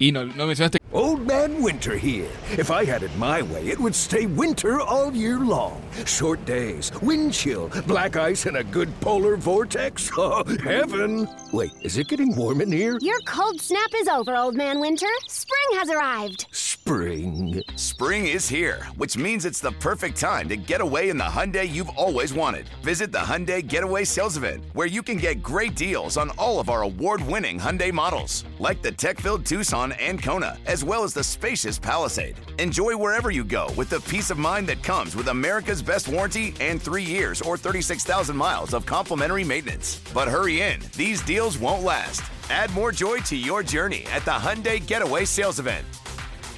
[0.00, 0.80] Y no, no mencionaste.
[0.92, 2.30] Old Man Winter here.
[2.58, 5.80] If I had it my way, it would stay winter all year long.
[6.04, 10.10] Short days, wind chill, black ice, and a good polar vortex.
[10.20, 11.28] Oh, heaven!
[11.52, 12.98] Wait, is it getting warm in here?
[13.00, 15.08] Your cold snap is over, Old Man Winter.
[15.28, 16.46] Spring has arrived.
[16.50, 17.62] Spring.
[17.76, 21.68] Spring is here, which means it's the perfect time to get away in the Hyundai
[21.68, 22.68] you've always wanted.
[22.82, 26.68] Visit the Hyundai Getaway Sales Event, where you can get great deals on all of
[26.68, 29.44] our award-winning Hyundai models, like the tech-filled
[29.92, 32.36] And Kona, as well as the spacious Palisade.
[32.58, 36.54] Enjoy wherever you go with the peace of mind that comes with America's best warranty
[36.60, 40.00] and three years or 36,000 miles of complimentary maintenance.
[40.14, 42.22] But hurry in, these deals won't last.
[42.50, 45.86] Add more joy to your journey at the Hyundai Getaway Sales Event.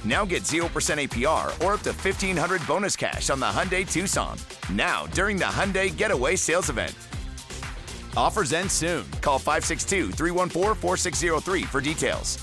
[0.03, 4.37] Now get 0% APR or up to 1500 bonus cash on the Hyundai Tucson.
[4.71, 6.93] Now, during the Hyundai Getaway Sales Event.
[8.15, 9.09] Offers end soon.
[9.21, 12.42] Call 562 314 4603 for details.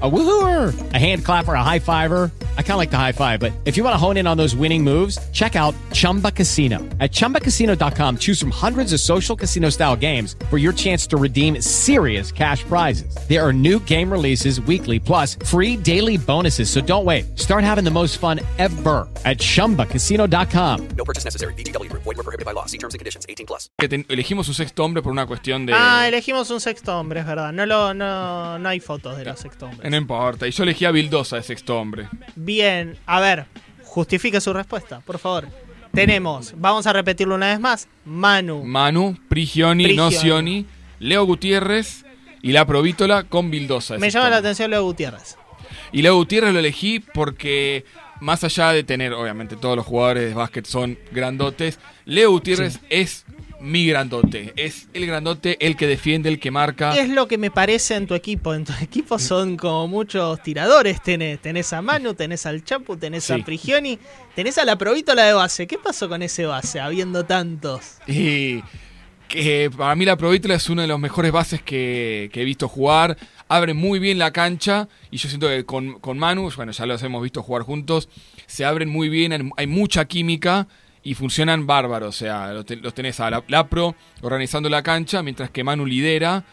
[0.00, 2.30] A woohooer, a hand clapper, a high fiver.
[2.56, 4.36] I kind of like the high five, but if you want to hone in on
[4.36, 6.78] those winning moves, check out Chumba Casino.
[7.00, 11.60] At chumbacasino.com, choose from hundreds of social casino style games for your chance to redeem
[11.60, 13.12] serious cash prizes.
[13.28, 16.70] There are new game releases weekly, plus free daily bonuses.
[16.70, 17.36] So don't wait.
[17.36, 20.88] Start having the most fun ever at chumbacasino.com.
[20.96, 21.54] No purchase necessary.
[21.54, 22.04] VGW Group.
[22.04, 22.66] Void were prohibited by law.
[22.66, 23.26] See terms and conditions.
[23.28, 23.68] 18 plus.
[23.80, 25.72] Elegimos un sexto hombre por una cuestión de.
[25.74, 27.52] Ah, elegimos un sexto hombre, es verdad.
[27.52, 29.87] No, lo, no, no hay fotos de los sexto hombres.
[29.90, 30.46] No importa.
[30.46, 32.08] Y yo elegí a Vildosa de sexto hombre.
[32.36, 33.46] Bien, a ver,
[33.84, 35.48] justifique su respuesta, por favor.
[35.92, 38.62] Tenemos, vamos a repetirlo una vez más, Manu.
[38.64, 40.14] Manu, Prigioni, Prigioni.
[40.14, 40.66] Nocioni,
[41.00, 42.04] Leo Gutiérrez
[42.42, 43.94] y La Provítola con Vildosa.
[43.94, 45.36] de Me llama la atención Leo Gutiérrez.
[45.92, 47.84] Y Leo Gutiérrez lo elegí porque,
[48.20, 53.24] más allá de tener, obviamente, todos los jugadores de básquet son grandotes, Leo Gutiérrez es
[53.60, 54.52] mi grandote.
[54.56, 56.96] Es el grandote, el que defiende, el que marca.
[56.96, 58.54] Es lo que me parece en tu equipo.
[58.54, 61.02] En tu equipo son como muchos tiradores.
[61.02, 63.32] Tenés, tenés a Manu, tenés al Chapu, tenés Sí.
[63.32, 63.98] a Prigioni,
[64.36, 65.66] tenés a la Provítola de base.
[65.66, 67.98] ¿Qué pasó con ese base, habiendo tantos?
[68.06, 68.62] Y
[69.28, 72.68] que para mí la Provítola es uno de los mejores bases que, que he visto
[72.68, 73.16] jugar.
[73.48, 77.02] Abre muy bien la cancha y yo siento que con, con Manu, bueno, ya los
[77.02, 78.08] hemos visto jugar juntos,
[78.46, 80.68] se abren muy bien, hay- hay mucha química
[81.08, 82.08] y funcionan bárbaros.
[82.08, 85.86] O sea, los, te- los tenés a la, Lapro organizando la cancha mientras que Manu
[85.86, 86.44] lidera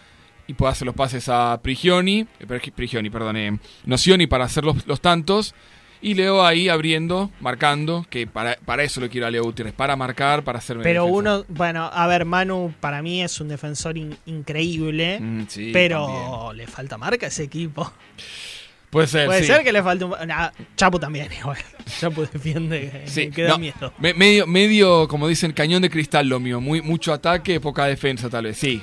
[0.48, 4.64] y puede hacer los pases a Prigioni, eh, Pri- Prigioni, perdón, eh, Nocioni para hacer
[4.64, 5.54] los, los tantos.
[6.02, 9.96] Y Leo ahí abriendo, marcando, que para, para eso lo quiero a Leo Gutiérrez, para
[9.96, 14.16] marcar, para hacerme Pero uno, bueno, a ver, Manu para mí es un defensor in-
[14.28, 16.58] increíble, Mm, sí, pero también.
[16.58, 17.92] le falta marca a ese equipo.
[18.96, 19.48] Puede ser, Puede sí.
[19.48, 20.16] ser que le falte un...
[20.26, 21.58] nah, Chapu también, igual.
[22.00, 23.94] Chapu defiende, Sí, que da no, miedo.
[24.00, 26.62] me- medio, medio, como dicen, cañón de cristal lo mío.
[26.62, 28.58] Muy, mucho ataque, poca defensa, tal vez.
[28.58, 28.82] Sí.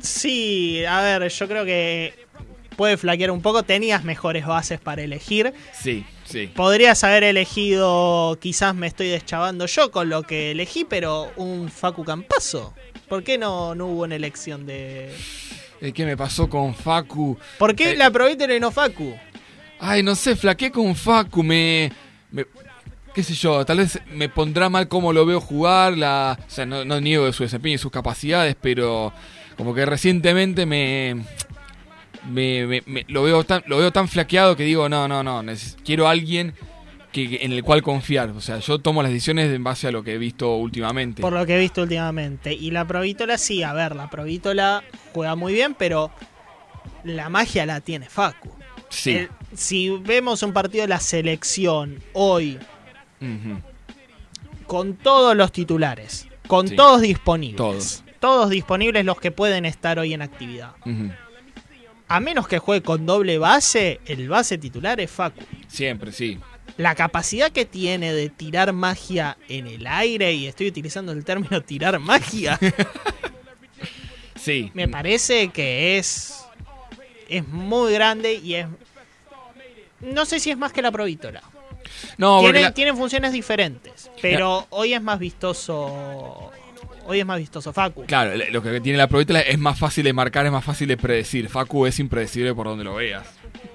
[0.00, 2.12] Sí, a ver, yo creo que
[2.76, 3.62] puede flaquear un poco.
[3.62, 5.54] Tenías mejores bases para elegir.
[5.72, 6.48] Sí, sí.
[6.54, 12.04] Podrías haber elegido, quizás me estoy deschavando yo con lo que elegí, pero un Facu
[12.04, 12.74] Campazo.
[13.08, 15.10] ¿Por qué no, no hubo una elección de...?
[15.80, 17.38] Eh, ¿Qué me pasó con Facu?
[17.58, 19.14] ¿Por qué Eh, la Províter y no Facu?
[19.80, 21.92] Ay, no sé, flaqué con Facu, me,
[22.30, 22.46] me-
[23.14, 26.64] qué sé yo, tal vez me pondrá mal cómo lo veo jugar, la, o sea,
[26.66, 29.12] no, no niego de su desempeño y sus capacidades, pero
[29.56, 31.24] como que recientemente me,
[32.28, 35.42] me, me- me- lo veo tan, lo veo tan flaqueado que digo, no, no, no,
[35.84, 36.54] quiero a alguien
[37.12, 39.92] que, que- en el cual confiar, o sea, yo tomo las decisiones en base a
[39.92, 41.20] lo que he visto últimamente.
[41.22, 42.52] Por lo que he visto últimamente.
[42.52, 44.82] Y la Provítola, sí, a ver, la Provítola
[45.12, 46.10] juega muy bien, pero
[47.04, 48.50] la magia la tiene Facu.
[48.88, 49.10] Sí.
[49.12, 52.58] El- si vemos un partido de la selección hoy,
[54.66, 56.76] con todos los titulares, con Sí.
[56.76, 57.56] todos disponibles.
[57.56, 58.04] Todos.
[58.20, 60.72] Todos disponibles los que pueden estar hoy en actividad.
[62.08, 65.42] A menos que juegue con doble base, el base titular es Facu.
[65.68, 66.38] Siempre, sí.
[66.76, 71.60] La capacidad que tiene de tirar magia en el aire, y estoy utilizando el término
[71.62, 72.58] tirar magia,
[74.36, 74.70] Sí.
[74.74, 76.44] me parece que es,
[77.28, 78.66] es muy grande y es...
[80.04, 81.42] No sé si es más que la Provítola.
[82.18, 86.50] No, porque tiene, la- tienen funciones diferentes, pero hoy es más vistoso.
[87.06, 88.04] Hoy es más vistoso Facu.
[88.06, 90.96] Claro, lo que tiene la Provítola es más fácil de marcar, es más fácil de
[90.96, 91.48] predecir.
[91.50, 93.26] Facu es impredecible por donde lo veas.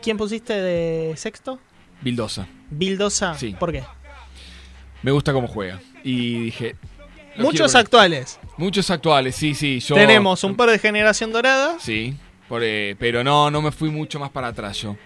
[0.01, 1.59] ¿Quién pusiste de sexto?
[2.01, 2.47] Bildosa.
[2.71, 3.37] Bildosa.
[3.37, 3.55] Sí.
[3.59, 3.83] ¿Por qué?
[5.03, 5.79] Me gusta cómo juega.
[6.03, 6.75] Y dije.
[7.37, 8.39] Muchos actuales.
[8.57, 9.79] Muchos actuales, sí, sí.
[9.79, 11.77] Yo, Tenemos un par de generación dorada.
[11.79, 12.15] Sí,
[12.49, 14.97] por, eh, pero no, no me fui mucho más para atrás yo.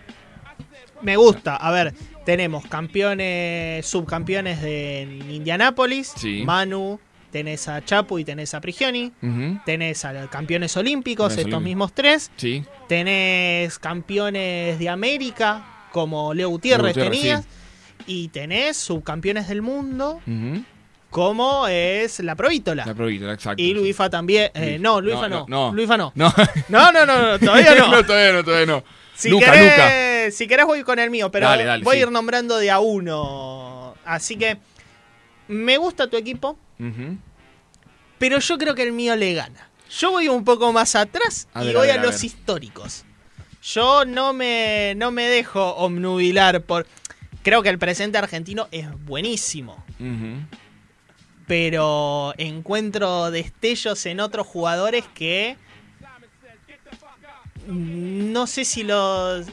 [1.04, 1.56] Me gusta.
[1.56, 1.94] A ver,
[2.26, 6.14] tenemos campeones, subcampeones de Indianápolis.
[6.16, 6.44] Sí.
[6.46, 7.00] Manu,
[7.32, 9.12] tenés a Chapu y tenés a Prigioni.
[9.66, 11.64] Tenés a campeones olímpicos, Campeones estos olímpicos.
[11.64, 12.32] mismos tres.
[12.38, 12.64] Sí.
[12.88, 17.46] Tenés campeones de América, como Leo Gutiérrez, Leo Gutiérrez, tenías.
[18.08, 20.20] Y tenés subcampeones del mundo,
[21.10, 22.86] como es la Provítola.
[22.86, 23.62] La Provítola, exacto.
[23.62, 24.50] Y Luifa también.
[24.56, 25.46] eh, Luis- no, Luifa no.
[25.48, 25.74] no, no.
[25.74, 26.12] Luifa no.
[26.16, 26.34] No.
[26.70, 27.92] No, no, no, no, todavía no.
[27.92, 28.84] no, todavía no, todavía no.
[29.24, 30.32] Si, Luca, querés, Luca.
[30.32, 32.02] si querés voy con el mío, pero Dale, dale, voy sí.
[32.02, 33.96] a ir nombrando de a uno.
[34.04, 34.58] Así que
[35.48, 36.58] me gusta tu equipo,
[38.18, 39.70] pero yo creo que el mío le gana.
[39.98, 43.06] Yo voy un poco más atrás A y ver, a voy ver, a, los históricos.
[43.62, 46.86] Yo no me, no me dejo omnubilar por...
[47.44, 49.86] Creo que el presente argentino es buenísimo,
[51.48, 55.56] pero encuentro destellos en otros jugadores que...
[57.68, 59.46] No sé si los...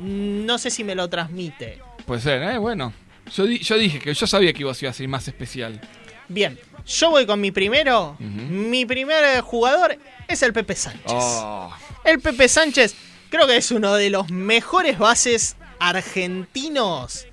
[0.00, 1.80] No sé si me lo transmite.
[2.06, 2.58] Puede ser, ¿eh?
[2.58, 2.92] Bueno.
[3.34, 5.80] Yo, yo dije que yo sabía que vos ibas a ser más especial.
[6.28, 8.16] Bien, yo voy con mi primero.
[8.20, 11.02] Mi primer jugador es el Pepe Sánchez.
[11.12, 11.70] Oh.
[12.04, 12.94] El Pepe Sánchez
[13.28, 17.26] creo que es uno de los mejores bases argentinos.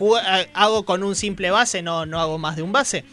[0.00, 3.04] Eh, hago con un simple base, no, no hago más de un base.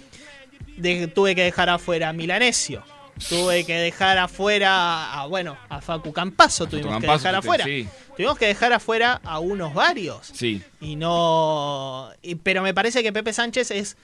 [0.77, 2.83] De- tuve que dejar afuera a Milanesio.
[3.29, 7.63] Tuve que dejar afuera a, bueno, a Facu Campazo tuvimos que dejar afuera.
[7.65, 7.87] sí.
[8.15, 10.27] Tuvimos que dejar afuera a unos varios.
[10.33, 10.61] Sí.
[10.81, 12.09] Y no.
[12.21, 13.97] y- pero me parece que Pepe Sánchez es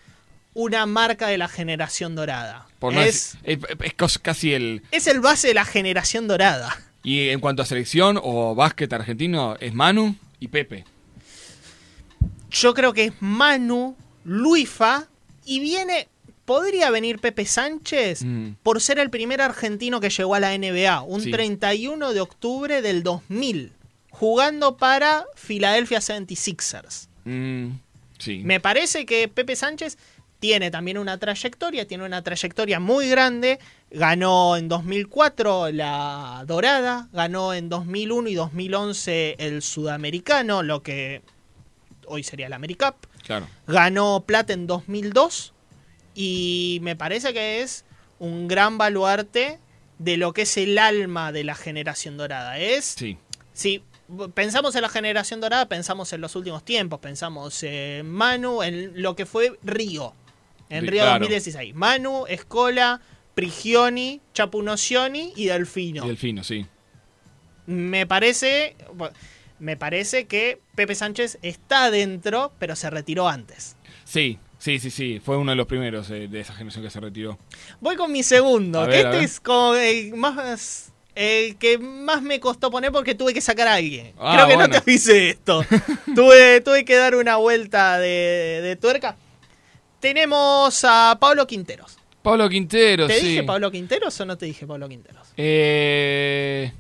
[0.53, 2.67] una marca de la generación dorada.
[2.79, 4.81] Por no es, es, es casi el.
[4.91, 6.77] es el base de la generación dorada.
[7.03, 10.85] Y en cuanto a selección o básquet argentino, es Manu y Pepe.
[12.49, 15.07] Yo creo que es Manu, Luifa
[15.45, 16.07] y viene.
[16.51, 18.55] Podría venir Pepe Sánchez Mm.
[18.61, 21.31] por ser el primer argentino que llegó a la NBA, un Sí.
[21.31, 23.71] 31 de octubre del 2000,
[24.09, 27.07] jugando para Philadelphia 76ers.
[27.23, 27.69] Mm,
[28.19, 28.41] sí.
[28.43, 29.97] Me parece que Pepe Sánchez
[30.41, 33.57] tiene también una trayectoria, tiene una trayectoria muy grande.
[33.89, 41.21] Ganó en 2004 la Dorada, ganó en 2001 y 2011 el Sudamericano, lo que
[42.07, 42.95] hoy sería el AmeriCup.
[43.23, 43.47] Claro.
[43.67, 45.50] Ganó plata en 2002
[46.15, 47.85] y me parece que es
[48.19, 49.59] un gran baluarte
[49.99, 52.57] de lo que es el alma de la generación dorada.
[52.59, 53.17] Es Sí.
[53.53, 53.83] si
[54.33, 59.15] pensamos en la generación dorada, pensamos en los últimos tiempos, pensamos en Manu, en lo
[59.15, 60.13] que fue Río,
[60.69, 61.19] en Río claro.
[61.19, 61.73] 2016.
[61.75, 63.01] Manu, Escola,
[63.35, 66.03] Prigioni, Chapu Nocioni y Delfino.
[66.05, 66.65] Y Delfino, sí.
[67.65, 68.75] Me parece.
[69.59, 73.75] me parece que Pepe Sánchez está adentro, pero se retiró antes.
[74.03, 75.21] Sí, sí, sí, sí.
[75.23, 77.37] Fue uno de los primeros eh, de esa generación que se retiró.
[77.79, 82.21] Voy con mi segundo, A que ver, este es como el más el que más
[82.21, 84.13] me costó poner porque tuve que sacar a alguien.
[84.17, 85.63] Ah, Creo que no te avisé esto.
[86.15, 89.17] tuve, tuve que dar una vuelta de, de tuerca.
[89.99, 91.97] Tenemos a Pablo Quinteros.
[92.21, 93.27] Pablo Quintero, ¿Te sí.
[93.27, 95.27] dije Pablo Quinteros o no te dije Pablo Quinteros?
[95.37, 96.71] Eh...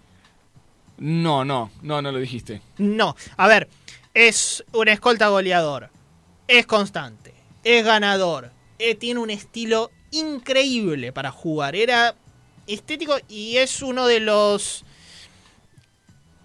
[0.97, 2.61] No, no, no, no lo dijiste.
[2.77, 3.15] No.
[3.35, 3.67] A ver,
[4.13, 5.89] es un escolta goleador.
[6.47, 7.30] Es constante.
[7.63, 8.51] Es ganador.
[8.79, 11.75] eh, tiene un estilo increíble para jugar.
[11.75, 12.15] Era
[12.67, 14.83] estético y es uno de los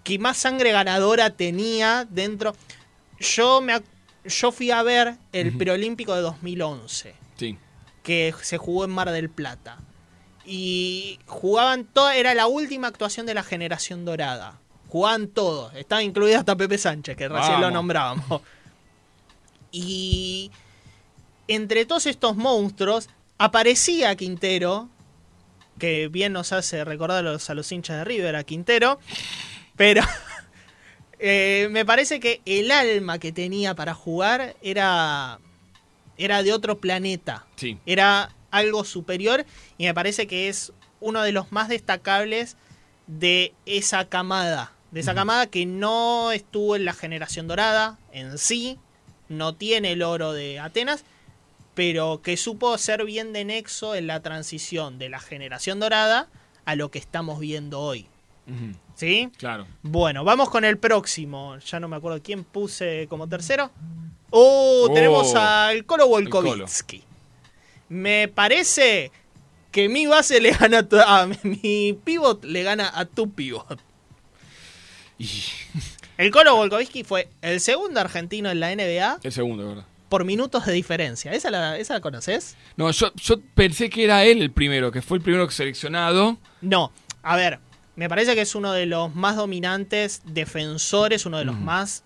[0.03, 2.55] que más sangre ganadora tenía dentro.
[3.19, 3.81] Yo me
[4.25, 7.57] yo fui a ver el preolímpico de 2011 Sí.
[8.03, 9.77] que se jugó en Mar del Plata.
[10.45, 14.59] Y jugaban todo, era la última actuación de la generación dorada.
[14.89, 18.41] Jugaban todos, estaba incluido hasta Pepe Sánchez, que recién lo nombrábamos.
[19.71, 20.51] Y
[21.47, 24.89] entre todos estos monstruos aparecía Quintero,
[25.79, 28.99] que bien nos hace recordar a los, a los hinchas de River, a Quintero,
[29.75, 30.01] pero
[31.19, 35.39] eh, me parece que el alma que tenía para jugar era,
[36.17, 37.77] era de otro planeta Sí.
[37.85, 39.45] era algo superior
[39.77, 42.55] y me parece que es uno de los más destacables
[43.07, 44.71] de esa camada.
[44.91, 48.79] De esa camada que no estuvo en la generación dorada en sí,
[49.27, 51.03] no tiene el oro de Atenas,
[51.77, 56.27] pero que supo ser bien de nexo en la transición de la generación dorada
[56.65, 58.07] a lo que estamos viendo hoy.
[58.95, 59.29] ¿Sí?
[59.37, 59.67] Claro.
[59.83, 61.55] Bueno, vamos con el próximo.
[61.59, 63.69] Ya no me acuerdo quién puse como tercero.
[64.31, 66.07] Oh, Oh, tenemos al Colo.
[66.07, 67.03] Volkovitsky.
[67.89, 69.11] Me parece
[69.71, 73.79] que mi base le gana a, tu- a mi pivot le gana a tu pivot.
[76.17, 79.85] El Colo Volkovitsky fue el segundo argentino en la NBA El segundo, verdad.
[80.09, 81.31] Por minutos de diferencia.
[81.33, 82.55] ¿Esa la, esa la conoces?
[82.77, 86.37] No, yo, yo pensé que era él el primero, que fue el primero seleccionado.
[86.61, 86.91] No,
[87.23, 87.59] a ver,
[87.95, 92.03] me parece que es uno de los más dominantes defensores, uno de los más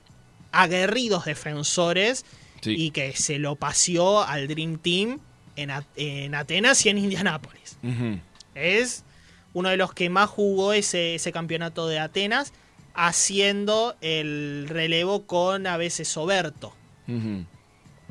[0.52, 2.26] aguerridos defensores
[2.62, 2.76] Sí.
[2.78, 5.20] y que se lo paseó al Dream Team
[5.56, 7.78] en, en Atenas y en Indianápolis.
[8.54, 9.04] Es
[9.54, 12.54] uno de los que más jugó ese, ese campeonato de Atenas,
[12.93, 16.74] haciendo el relevo con a veces Oberto,
[17.08, 17.45] Ujú.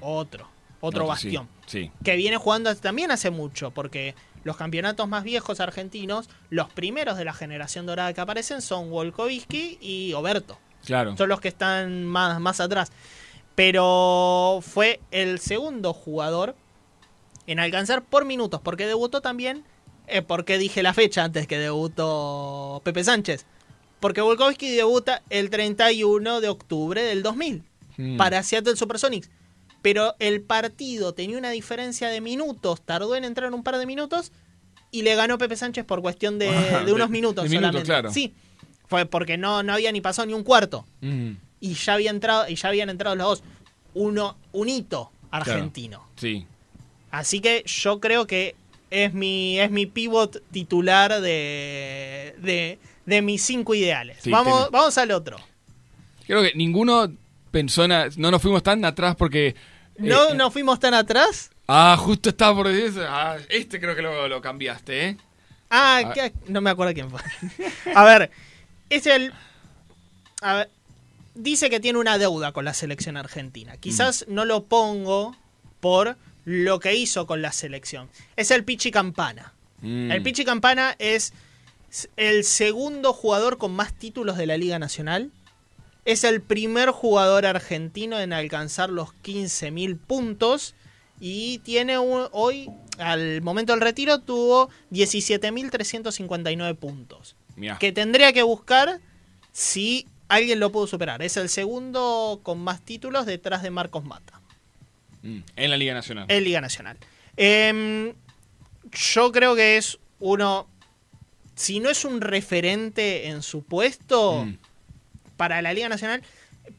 [0.01, 0.49] Otro,
[0.81, 1.91] otro bastión Sí.
[2.05, 7.25] que viene jugando también hace mucho, porque los campeonatos más viejos argentinos, los primeros de
[7.25, 10.59] la generación dorada que aparecen son Volkovitsky y Oberto.
[10.85, 11.17] Claro.
[11.17, 12.91] Son los que están más, más atrás.
[13.55, 16.55] Pero fue el segundo jugador
[17.47, 19.65] en alcanzar por minutos, porque debutó también,
[20.07, 23.45] eh, porque dije la fecha antes que debutó Pepe Sánchez.
[24.01, 27.65] Porque Volkovitsky debuta el 31 de octubre del 2000
[27.99, 28.17] Mm.
[28.17, 29.29] para Seattle Supersonics.
[29.83, 34.31] Pero el partido tenía una diferencia de minutos, tardó en entrar un par de minutos
[34.91, 37.67] y le ganó Pepe Sánchez por cuestión de, Ah, de unos de- minutos de minutos,
[37.71, 37.87] solamente.
[37.87, 38.13] claro.
[38.13, 38.35] Sí,
[38.89, 41.37] fue porque no, no había ni pasado ni un cuarto Ujú.
[41.61, 43.43] y ya había entrado y ya habían entrado los dos.
[43.95, 45.53] Uno, un hito Claro.
[45.53, 46.07] argentino.
[46.17, 46.45] Sí.
[47.13, 48.57] Así que yo creo que
[48.91, 54.19] es mi, es mi pivot titular de, de, de mis cinco ideales.
[54.21, 55.37] Sí, vamos, vamos al otro.
[56.27, 57.13] Creo que ninguno
[57.51, 57.93] pensó en...
[58.17, 59.55] No nos fuimos tan atrás porque...
[59.99, 61.51] No eh, nos fuimos tan atrás.
[61.67, 63.05] Ah, justo estaba por decir eso.
[63.09, 65.17] Ah, este creo que lo, lo cambiaste, ¿eh?
[65.69, 66.31] Ah, Ah.
[66.49, 67.21] no me acuerdo quién fue.
[67.95, 68.31] A ver,
[68.89, 69.33] es el.
[70.43, 70.71] A ver,
[71.35, 73.77] dice que tiene una deuda con la selección argentina.
[73.77, 75.37] Quizás no lo pongo
[75.81, 78.09] por lo que hizo con la selección.
[78.37, 79.53] Es el Pichi Campana.
[79.81, 80.11] Mm.
[80.11, 81.33] El Pichi Campana es
[82.17, 85.31] el segundo jugador con más títulos de la Liga Nacional.
[86.11, 90.75] Es el primer jugador argentino en alcanzar los 15.000 puntos.
[91.21, 97.37] Y tiene un- hoy, al momento del retiro, tuvo 17.359 puntos.
[97.57, 97.79] Mirá.
[97.79, 99.01] Que tendría que buscar
[99.53, 101.23] si alguien lo pudo superar.
[101.23, 104.41] Es el segundo con más títulos detrás de Marcos Mata.
[105.23, 106.27] Mm, En la Liga Nacional.
[106.29, 106.97] En Liga Nacional.
[107.37, 108.15] Em,
[109.15, 110.67] yo creo que es uno.
[111.55, 114.59] Si no es un referente en su puesto Mm.
[115.41, 116.21] Para la Liga Nacional,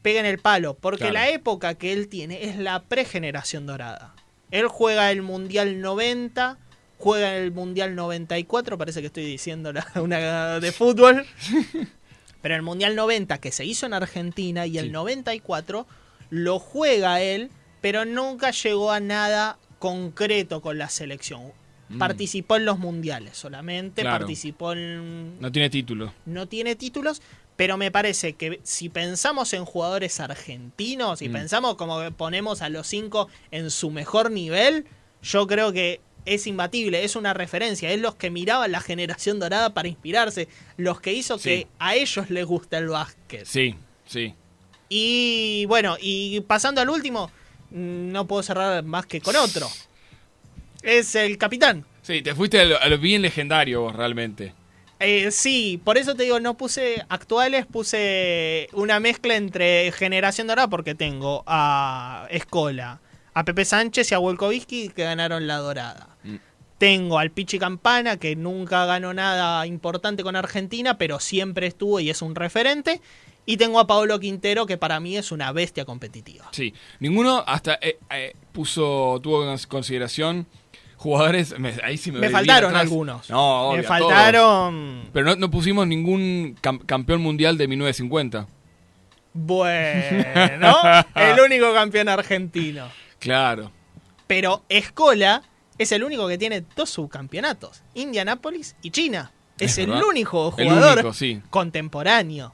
[0.02, 0.74] pega en el palo.
[0.74, 1.14] Porque Claro.
[1.14, 4.14] la época que él tiene es la pregeneración dorada.
[4.52, 6.58] Él juega el Mundial 90,
[6.98, 11.26] juega el Mundial 94, parece que estoy diciendo la- una de fútbol.
[12.42, 15.84] Pero el Mundial 90 que se hizo en Argentina y el 94
[16.30, 17.50] lo juega él,
[17.80, 21.52] pero nunca llegó a nada concreto con la selección.
[21.88, 21.98] Mm.
[21.98, 24.20] Participó en los mundiales solamente, Claro.
[24.20, 25.40] participó en...
[25.40, 26.12] No tiene título.
[26.26, 27.20] No tiene títulos,
[27.56, 31.32] Pero me parece que si pensamos en jugadores argentinos y Mm.
[31.32, 34.86] pensamos como que ponemos a los cinco en su mejor nivel,
[35.22, 39.74] yo creo que es imbatible, es una referencia, es los que miraban la generación dorada
[39.74, 41.48] para inspirarse, los que hizo Sí.
[41.48, 43.44] que a ellos les guste el básquet.
[43.44, 43.74] Sí,
[44.06, 44.34] sí.
[44.88, 47.30] Y bueno, y pasando al último,
[47.70, 49.68] mm, no puedo cerrar más que con otro.
[50.82, 51.84] Es el capitán.
[52.02, 54.52] Sí, te fuiste a lo, a lo bien legendario vos, realmente.
[55.02, 60.68] Eh, sí, por eso te digo, no puse actuales, puse una mezcla entre Generación Dorada,
[60.68, 63.00] porque tengo a Escola,
[63.34, 66.16] a Pepe Sánchez y a Wolkowski que ganaron la Dorada.
[66.22, 66.36] Mm.
[66.78, 72.10] Tengo al Pichi Campana, que nunca ganó nada importante con Argentina, pero siempre estuvo y
[72.10, 73.00] es un referente.
[73.44, 76.48] Y tengo a Paolo Quintero, que para mí es una bestia competitiva.
[76.52, 80.46] Sí, ninguno hasta eh, eh, puso, tuvo en consideración
[81.02, 81.58] jugadores.
[81.58, 82.82] me- ahí sí me, Me faltaron atrás.
[82.82, 83.28] algunos.
[83.30, 85.10] No, Me obvio, faltaron- todos.
[85.12, 88.46] Pero no, no pusimos ningún cam- campeón mundial de 1950.
[89.34, 90.76] Bueno,
[91.14, 92.86] el único campeón argentino.
[93.18, 93.70] Claro.
[94.26, 95.42] Pero Escola
[95.78, 99.32] es el único que tiene dos subcampeonatos, Indianápolis y China.
[99.58, 101.40] Es, Es el único El jugador único, sí.
[101.50, 102.52] contemporáneo.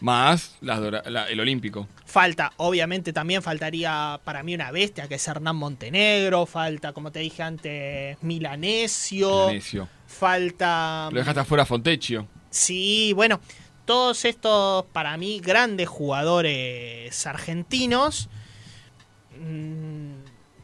[0.00, 1.88] Más las dora- la- el olímpico.
[2.04, 7.20] Falta, obviamente también faltaría para mí una bestia que es Hernán Montenegro, falta, como te
[7.20, 9.88] dije antes, Milanesio, Venecio.
[10.06, 11.08] falta...
[11.10, 12.26] Lo dejaste afuera Fontecchio.
[12.50, 13.40] Sí, bueno,
[13.84, 18.28] todos estos para mí grandes jugadores argentinos,
[19.40, 20.12] mm,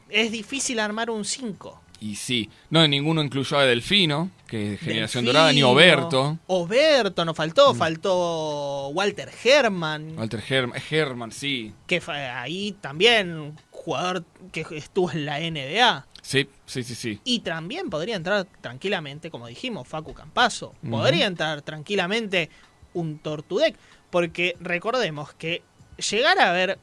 [0.09, 1.81] es difícil armar un 5.
[1.99, 6.37] Y sí, no, ninguno incluyó a Delfino, que Generación Delfino, Dorada, ni Oberto.
[6.45, 11.73] Oberto nos faltó, faltó Walter Herman, Walter Herman, Herman, sí.
[11.87, 16.05] que fue ahí también jugador que estuvo en la NBA.
[16.21, 17.19] Sí, sí, sí, sí.
[17.23, 20.75] Y también podría entrar tranquilamente, como dijimos, Facu Campazo.
[20.87, 22.51] Podría entrar tranquilamente
[22.93, 23.75] un Tortudec.
[24.11, 25.63] Porque recordemos que
[25.97, 26.77] llegar a ver,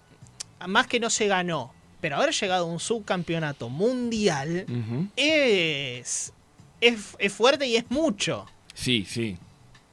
[0.67, 4.67] más que no se ganó, pero haber llegado a un subcampeonato mundial
[5.15, 6.33] es,
[6.81, 8.47] es, es fuerte y es mucho.
[8.75, 9.37] Sí, sí.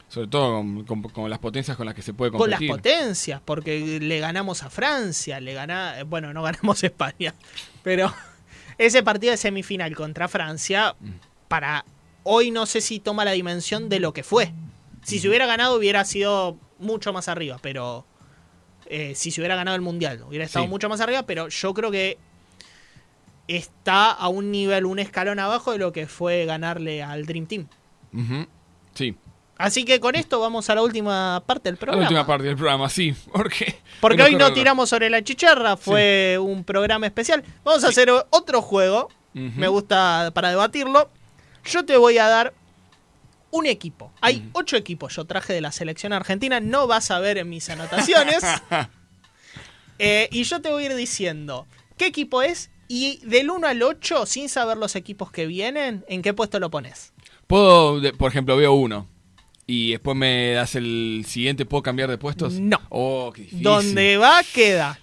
[0.09, 2.69] Sobre todo con, con- con las potencias con las que se puede Con las competir.
[2.99, 7.33] potencias, porque le ganamos a Francia, le gana, bueno, no ganamos a España,
[7.83, 8.13] pero
[8.77, 10.95] ese partido de semifinal contra Francia,
[11.49, 11.83] para
[12.23, 14.53] hoy no sé si toma la dimensión de lo que fue.
[15.03, 18.05] Si se hubiera ganado hubiera sido mucho más arriba, pero
[18.85, 20.69] eh, si se hubiera ganado el Mundial hubiera estado Sí.
[20.69, 22.17] mucho más arriba, pero yo creo que
[23.47, 27.67] está a un nivel, un escalón abajo de lo que fue ganarle al Dream Team.
[28.93, 29.15] Sí.
[29.57, 32.01] Así que con esto vamos a la última parte del La programa.
[32.03, 33.15] última parte del programa, sí.
[33.33, 37.43] Porque, Porque hoy no tiramos sobre la chicharra, fue un programa especial.
[37.63, 39.09] Vamos a hacer otro juego.
[39.33, 41.09] Me gusta para debatirlo.
[41.65, 42.53] Yo te voy a dar
[43.51, 44.11] un equipo.
[44.21, 45.15] Hay ocho equipos.
[45.15, 46.59] Yo traje de la selección argentina.
[46.59, 48.43] No vas a ver en mis anotaciones.
[49.99, 51.65] Eh, y yo te voy a ir diciendo
[51.97, 52.69] qué equipo es.
[52.88, 56.69] Y del 1 al 8, sin saber los equipos que vienen, ¿en qué puesto lo
[56.69, 57.13] pones?
[57.47, 59.07] Puedo, por ejemplo, veo uno.
[59.65, 62.53] Y después me das el siguiente, ¿puedo cambiar de puestos?
[62.53, 62.79] No.
[62.89, 63.63] Oh, qué difícil.
[63.63, 64.97] Donde va, queda.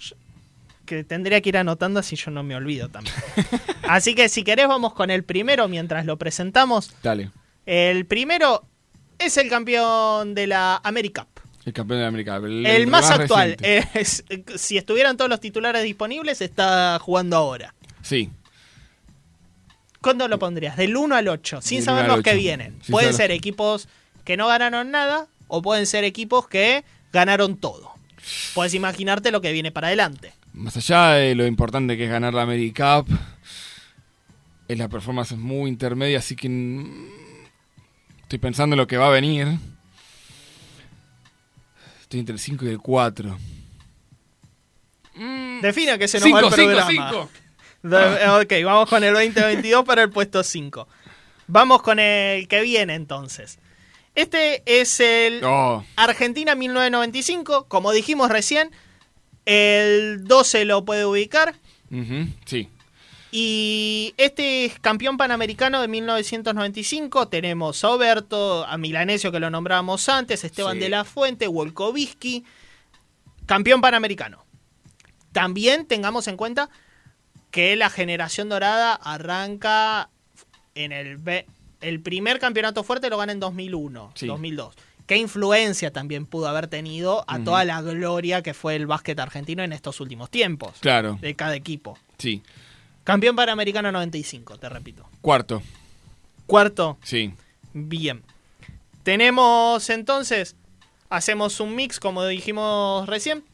[0.87, 3.15] Que tendría que ir anotando así yo no me olvido también.
[3.89, 6.95] así que si querés vamos con el primero mientras lo presentamos.
[7.03, 7.31] Dale.
[7.67, 8.65] El primero
[9.19, 11.34] es el campeón de la America Cup.
[11.65, 12.37] El campeón de América.
[12.37, 13.57] El, El, más, actual.
[13.59, 13.89] reciente.
[14.01, 14.25] Es-
[14.57, 17.75] si estuvieran todos los titulares disponibles, está jugando ahora.
[18.03, 18.31] Sí.
[20.01, 20.77] ¿Cuándo lo pondrías?
[20.77, 22.39] Del 1 al 8, sin Del saber 1 al los que 8.
[22.39, 22.79] vienen.
[22.83, 23.89] Sin pueden ser equipos
[24.25, 27.93] que no ganaron nada o pueden ser equipos que ganaron todo.
[28.55, 30.33] Puedes imaginarte lo que viene para adelante.
[30.53, 33.19] Más allá de lo importante que es ganar la America Cup,
[34.69, 37.07] es la performance es muy intermedia, así que mm,
[38.23, 39.59] estoy pensando en lo que va a venir.
[42.15, 43.39] Estoy entre el 5 y el 4.
[45.63, 47.11] Defina que se nos va Cinco, el cinco, programa.
[47.11, 47.31] cinco.
[47.83, 48.29] De-
[48.61, 50.87] ok, vamos con el 2022 para el puesto 5.
[51.49, 53.59] Vamos con el que viene entonces.
[54.15, 57.67] Este es el Oh, Argentina 1995.
[57.67, 58.71] Como dijimos recién,
[59.45, 61.57] el 12 lo puede ubicar.
[61.91, 62.69] ujú, sí.
[63.37, 67.27] Y este es campeón panamericano de 1995.
[67.27, 70.79] Tenemos a Oberto, a Milanesio que lo nombrábamos antes, Esteban Sí.
[70.79, 72.45] de la Fuente, Wolkowski.
[73.47, 74.45] Campeón panamericano.
[75.33, 76.71] También tengamos en cuenta
[77.51, 80.11] que la generación dorada arranca
[80.77, 81.19] en el...
[81.81, 84.27] El primer campeonato fuerte lo gana en 2001, Sí.
[84.29, 84.77] 2002.
[85.07, 89.63] ¿Qué influencia también pudo haber tenido a toda la gloria que fue el básquet argentino
[89.65, 90.77] en estos últimos tiempos?
[90.81, 91.19] Claro.
[91.21, 91.99] De cada equipo.
[92.17, 92.43] Sí.
[93.05, 95.07] Campeón panamericano 95, te repito.
[95.21, 95.63] Cuarto.
[96.47, 97.33] Cuarto, Sí.
[97.73, 98.23] bien.
[99.03, 100.57] Tenemos entonces
[101.11, 103.45] Hacemos un mix, como dijimos recién.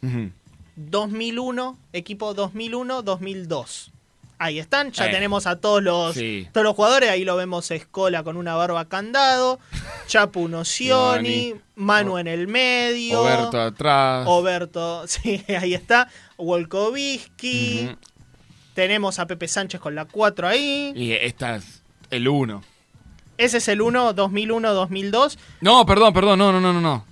[0.76, 3.90] 2001, equipo 2001-2002.
[4.38, 6.48] Ahí están, ya Eh, tenemos a todos los, sí.
[6.52, 7.10] todos los jugadores.
[7.10, 9.58] Ahí lo vemos Escola con una barba candado,
[10.06, 11.54] Chapu Nocioni.
[11.74, 13.20] Manu en el medio.
[13.22, 14.24] Oberto atrás.
[14.26, 16.08] Oberto, sí, ahí está.
[16.38, 17.90] Wolkovisky.
[18.80, 20.94] Tenemos a Pepe Sánchez con la 4 ahí.
[20.96, 22.62] Y esta es el 1.
[23.36, 25.36] Ese es el 1, 2001-2002.
[25.60, 27.04] No, perdón, perdón, no, no, no, no, no.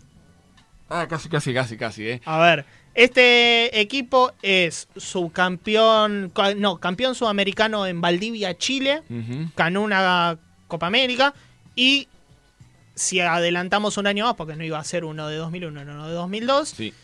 [0.89, 2.23] Ah, casi, casi, casi, casi, eh.
[2.25, 2.65] A ver,
[2.95, 9.03] este equipo es subcampeón, ca- no, campeón sudamericano en Valdivia, Chile.
[9.11, 9.51] Ujú.
[9.55, 10.39] Ganó una
[10.69, 11.35] Copa América.
[11.77, 12.09] Y
[12.95, 16.09] si adelantamos un año más, porque no iba a ser uno de 2001, no uno
[16.09, 16.95] de 2002, Sí.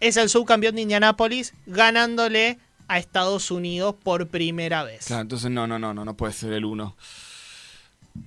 [0.00, 2.58] es el subcampeón de Indianápolis, ganándole
[2.88, 5.06] a Estados Unidos por primera vez.
[5.06, 6.96] Claro, entonces no, no, no, no, no puede ser el 1.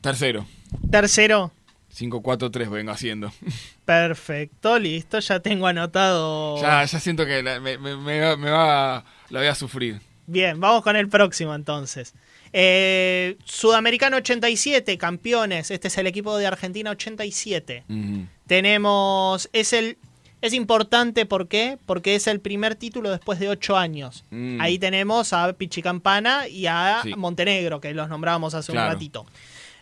[0.01, 0.45] Tercero.
[0.91, 1.51] Tercero,
[1.97, 3.31] 5-4-3 vengo haciendo.
[3.85, 6.61] perfecto, listo, ya tengo anotado.
[6.61, 10.01] ya, ya siento que la- me, me- me va- la voy a sufrir.
[10.25, 12.13] Bien, vamos con el próximo entonces.
[12.51, 15.71] Eh, Sudamericano 87, campeones.
[15.71, 17.85] Este es el equipo de Argentina 87.
[17.87, 18.25] Ujú.
[18.45, 19.49] Tenemos.
[19.53, 19.97] Es el.
[20.41, 21.77] Es importante, ¿por qué?
[21.85, 24.23] Porque es el primer título después de ocho años.
[24.29, 24.61] Mm.
[24.61, 27.13] Ahí tenemos a Pichicampana y a Sí.
[27.15, 28.87] Montenegro, que los nombrábamos hace Claro.
[28.89, 29.25] un ratito.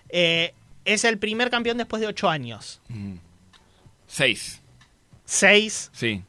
[0.10, 0.54] Eh,
[0.86, 2.80] es el primer campeón después de ocho años.
[2.90, 3.20] Ujú.
[4.08, 4.62] Seis.
[5.26, 5.90] Seis.
[5.94, 6.22] Sí.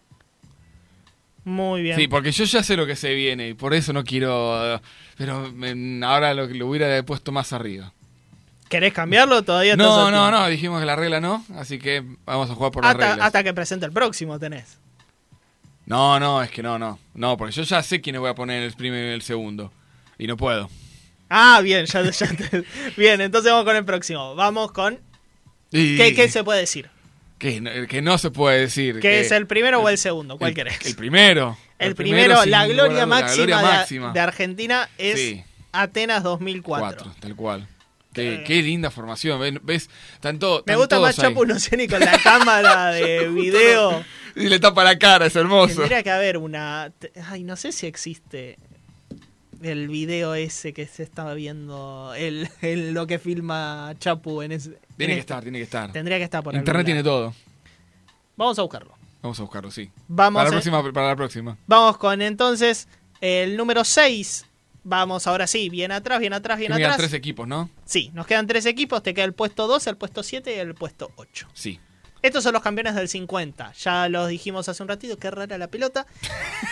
[1.44, 1.96] Muy bien.
[1.96, 4.80] Sí, porque yo ya sé lo que se viene y por eso no quiero.
[5.16, 5.52] Pero
[6.04, 7.92] ahora lo, lo hubiera puesto más arriba.
[8.68, 9.42] ¿Querés cambiarlo?
[9.42, 12.84] Todavía No, no, no, dijimos que la regla no, así que vamos a jugar por
[12.84, 13.26] Hasta, reglas.
[13.26, 14.78] hasta que presente el próximo tenés.
[15.86, 16.98] No, no, es que no, no.
[17.14, 19.72] No, porque yo ya sé quién voy a poner el primero y el segundo.
[20.18, 20.68] Y no puedo.
[21.28, 22.64] Ah, bien, ya, ya te-
[22.96, 24.34] Bien, entonces vamos con el próximo.
[24.34, 24.98] Vamos con.
[25.70, 26.90] Y- ¿Qué, qué se puede decir?
[27.38, 28.98] Que, no- que no se puede decir.
[28.98, 30.38] ¿Que es el primero o el segundo?
[30.38, 30.84] ¿Cuál el- querés?
[30.86, 31.56] El primero.
[31.78, 34.12] El primero, la gloria lugar la de- máxima.
[34.12, 35.44] De, Argentina es Sí.
[35.72, 36.80] Atenas 2004.
[37.04, 37.68] Cuatro, tal cual.
[38.22, 39.38] Qué, qué linda formación.
[39.40, 39.54] ¿Ves?
[39.62, 39.90] ¿Ves?
[40.14, 40.64] Están to- Eh.
[40.66, 41.16] Me gusta más.
[41.16, 44.04] Chapu Nocioni con la cámara de video.
[44.34, 45.76] Y le tapa la cara, es hermoso.
[45.76, 46.92] Tendría que haber una.
[47.28, 48.58] Ay, no sé si existe
[49.62, 54.70] el video ese que se estaba viendo, el, el- lo que filma Chapu en ese.
[54.96, 55.92] Tiene en que este- estar, tiene que estar.
[55.92, 57.34] Tendría que estar por Internet tiene todo.
[58.36, 58.94] Vamos a buscarlo.
[59.22, 59.90] Vamos a buscarlo, sí.
[60.08, 61.56] Vamos para la próxima, para la próxima.
[61.66, 62.86] Vamos con entonces
[63.20, 64.44] el número 6.
[64.88, 67.08] Vamos ahora sí, bien atrás, bien atrás, bien Que me quedan atrás.
[67.08, 67.68] tres equipos, ¿no?
[67.84, 69.02] Sí, nos quedan tres equipos.
[69.02, 71.48] Te queda el puesto 2, el puesto 7 y el puesto 8.
[71.54, 71.80] Sí.
[72.22, 73.72] Estos son los campeones del 50.
[73.72, 76.06] Ya los dijimos hace un ratito, qué rara la pelota.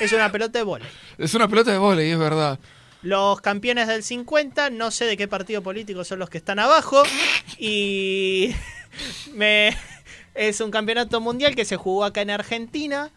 [0.00, 0.86] es una pelota de vóley.
[1.18, 2.60] Es una pelota de vóley, es verdad.
[3.02, 7.02] Los campeones del 50, no sé de qué partido político son los que están abajo.
[7.58, 8.54] Y
[9.34, 9.76] me
[10.34, 13.10] es un campeonato mundial que se jugó acá en Argentina.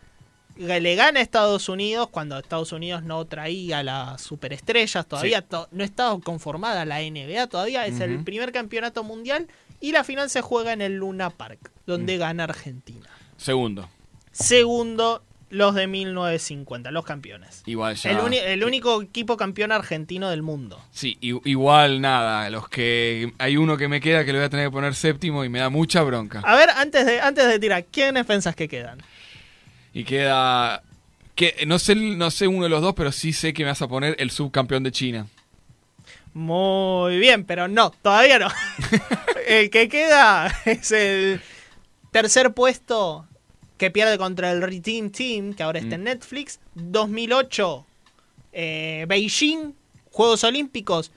[0.60, 5.05] Le gana a Estados Unidos cuando Estados Unidos no traía las superestrellas.
[5.08, 5.45] Todavía Sí.
[5.49, 7.47] to- no estaba conformada la NBA.
[7.47, 9.47] Todavía es el primer campeonato mundial.
[9.80, 13.08] Y la final se juega en el Luna Park, donde gana Argentina.
[13.38, 13.88] Segundo.
[14.32, 17.64] Segundo, los de 1950, los campeones.
[17.66, 18.12] Igual ya.
[18.12, 20.82] El, único equipo campeón argentino del mundo.
[20.91, 22.49] Sí, igual nada.
[22.49, 23.34] Los que.
[23.38, 25.60] Hay uno que me queda que le voy a tener que poner séptimo y me
[25.60, 26.41] da mucha bronca.
[26.43, 28.99] A ver, antes de, antes de tirar, ¿quiénes pensás que quedan?
[29.98, 30.84] Y queda.
[31.34, 33.82] Que, no, sé, no sé uno de los dos, pero sí sé que me vas
[33.82, 35.26] a poner el subcampeón de China.
[36.36, 38.48] Muy bien, pero no, todavía no.
[39.48, 41.41] el que queda es el
[42.12, 43.26] tercer puesto
[43.80, 46.60] que pierde contra el Reteam Team, que ahora está en Netflix.
[46.76, 47.86] 2008,
[48.54, 49.74] eh, Beijing,
[50.12, 51.12] Juegos Olímpicos.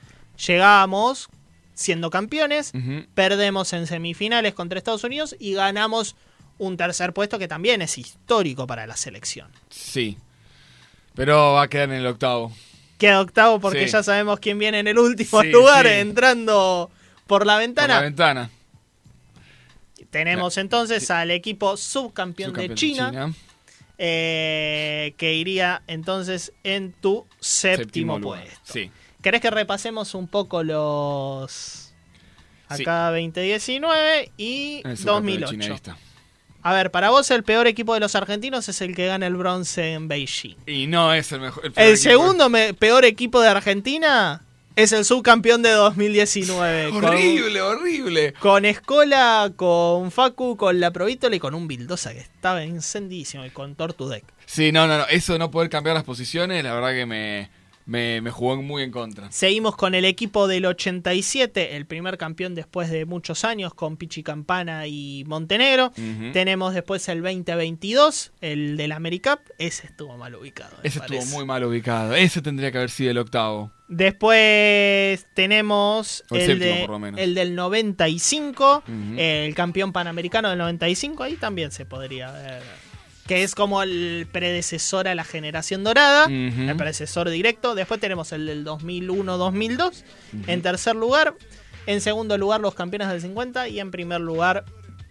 [0.47, 1.28] Llegamos
[1.74, 2.72] siendo campeones,
[3.12, 6.16] perdemos en semifinales contra Estados Unidos y ganamos
[6.61, 9.49] un tercer puesto que también es histórico para la selección.
[9.71, 10.17] Sí.
[11.15, 12.53] Pero va a quedar en el octavo.
[12.99, 13.93] Queda octavo porque Sí.
[13.93, 15.93] ya sabemos quién viene en el último Sí, lugar sí.
[15.93, 16.91] entrando
[17.27, 17.95] por la Por ventana.
[17.97, 18.51] la ventana.
[20.11, 23.33] Tenemos entonces al equipo subcampeón, Subcampeón de China,
[23.97, 28.43] eh, que iría entonces en tu séptimo, lugar.
[28.45, 28.73] puesto.
[28.73, 28.91] Sí.
[29.23, 31.87] ¿Querés que repasemos un poco los...
[32.69, 35.97] Acá 2019 y El subcampeón de 2008.
[36.63, 39.37] A ver, para vos el peor equipo de los argentinos es el que gana el
[39.37, 40.57] bronce en Beijing.
[40.67, 41.73] Y no es el mejor.
[41.77, 44.43] El segundo me- peor equipo de Argentina
[44.77, 46.91] es el subcampeón de 2019.
[46.91, 48.35] con- Horrible, horrible.
[48.41, 53.51] Con Escola, con Facu, con la Provítola y con un Bildosa que estaba encendísimo y
[53.51, 54.25] con Tortudec.
[54.47, 55.07] Sí, no, no, no.
[55.09, 57.51] Eso de no poder cambiar las posiciones, la verdad que me,
[57.87, 59.31] me, me jugó muy en contra.
[59.33, 64.22] Seguimos con el equipo del 87, el primer campeón después de muchos años con Pichi
[64.22, 65.93] Campana y Montenegro.
[66.33, 69.41] Tenemos después el 2022, el del AmeriCup.
[69.59, 70.76] Ese estuvo mal ubicado.
[70.83, 72.14] Ese estuvo muy mal ubicado.
[72.14, 73.72] Ese tendría que haber sido el octavo.
[73.89, 79.14] Después tenemos el el, séptimo, de- el del 95, Ujú.
[79.18, 82.62] el campeón panamericano del 95, ahí también se podría ver.
[83.27, 87.75] Que es como el predecesor a la generación dorada, el predecesor directo.
[87.75, 89.87] Después tenemos el del 2001-2002.
[89.87, 90.03] Ujú.
[90.47, 91.35] En tercer lugar,
[91.87, 94.64] en segundo lugar los campeones del 50 y en primer lugar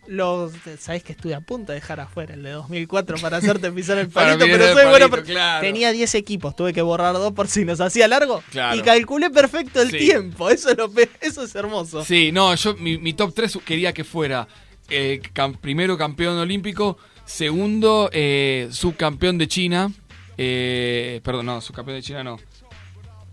[0.08, 0.52] los...
[0.80, 4.10] Sabés que estuve a punto de dejar afuera el de 2004 para hacerte pisar el
[4.10, 4.92] palito, pero soy bueno.
[4.92, 5.62] palito, por- claro.
[5.66, 8.44] Tenía 10 equipos, tuve que borrar dos por si nos hacía largo.
[8.52, 8.76] Claro.
[8.76, 9.98] Y calculé perfecto el Sí.
[10.00, 12.04] tiempo, eso es, lo pe- eso es hermoso.
[12.04, 14.48] Sí, no, yo mi, mi top 3 quería que fuera
[14.90, 16.98] eh, cam- primero campeón olímpico,
[17.30, 19.92] segundo eh, subcampeón de China,
[20.38, 22.38] eh, perdón, no, subcampeón de China no.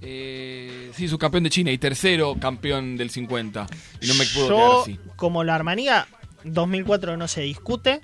[0.03, 3.67] Eh, sí, subcampeón de China y tercero campeón del 50.
[4.03, 5.01] Y no me puedo quedar Yo, así.
[5.17, 6.07] como la armanía
[6.45, 8.01] 2004 no se discute,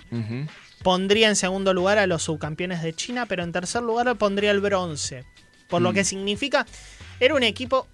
[0.81, 4.59] pondría en segundo lugar a los subcampeones de China, pero en tercer lugar pondría el
[4.59, 5.23] bronce.
[5.69, 5.93] Por lo Mm.
[5.93, 6.65] que significa,
[7.19, 7.87] era un equipo.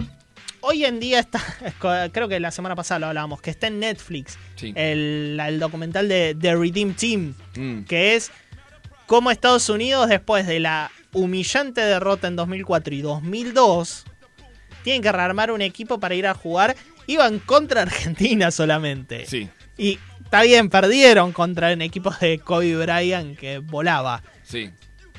[0.61, 1.41] Hoy en día está,
[2.11, 4.73] creo que la semana pasada lo hablábamos, que está en Netflix, Sí.
[4.75, 7.83] el, el documental de The Redeem Team, Mm.
[7.85, 8.31] que es
[9.07, 14.05] cómo Estados Unidos, después de la humillante derrota en 2004 y 2002,
[14.83, 16.75] tienen que rearmar un equipo para ir a jugar.
[17.07, 19.25] Iban contra Argentina solamente.
[19.25, 19.49] Sí.
[19.77, 24.21] Y está bien, perdieron contra un equipo de Kobe Bryant que volaba.
[24.43, 24.69] Sí.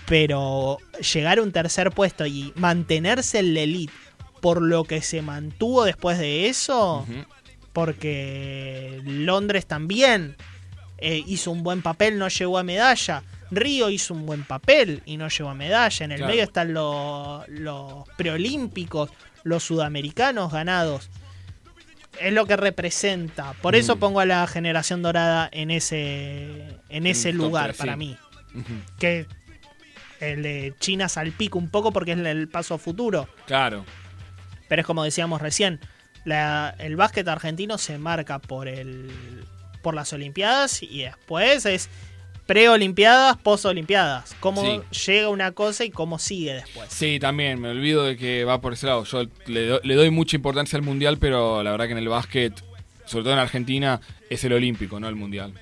[0.07, 0.79] Pero
[1.13, 3.93] llegar a un tercer puesto y mantenerse en la elite
[4.41, 7.07] por lo que se mantuvo después de eso,
[7.73, 10.37] porque Londres también
[10.99, 13.23] eh, hizo un buen papel, no llegó a medalla.
[13.51, 16.05] Río hizo un buen papel y no llegó a medalla.
[16.05, 16.31] En el Claro.
[16.33, 19.11] medio están los, los preolímpicos,
[19.43, 21.11] los sudamericanos ganados.
[22.21, 23.55] Es lo que representa.
[23.63, 23.99] Por eso Mm.
[23.99, 28.17] pongo a la generación dorada en ese, en ese lugar para mí.
[28.99, 29.27] Que
[30.21, 33.29] el de China salpica un poco porque es el paso a futuro.
[33.47, 33.85] Claro.
[34.71, 35.81] Pero es como decíamos recién,
[36.25, 39.11] la- el básquet argentino se marca por el
[39.83, 41.89] por las Olimpiadas y después es
[42.47, 44.35] pre-Olimpiadas, post-Olimpiadas.
[44.41, 45.07] Cómo Sí.
[45.07, 46.89] llega una cosa y cómo sigue después.
[46.93, 49.05] Sí, también, me olvido de que va por ese lado.
[49.05, 52.09] Yo le, do- le doy mucha importancia al mundial, pero la verdad que en el
[52.09, 52.53] básquet,
[53.07, 55.55] sobre todo en Argentina, es el olímpico, no el mundial.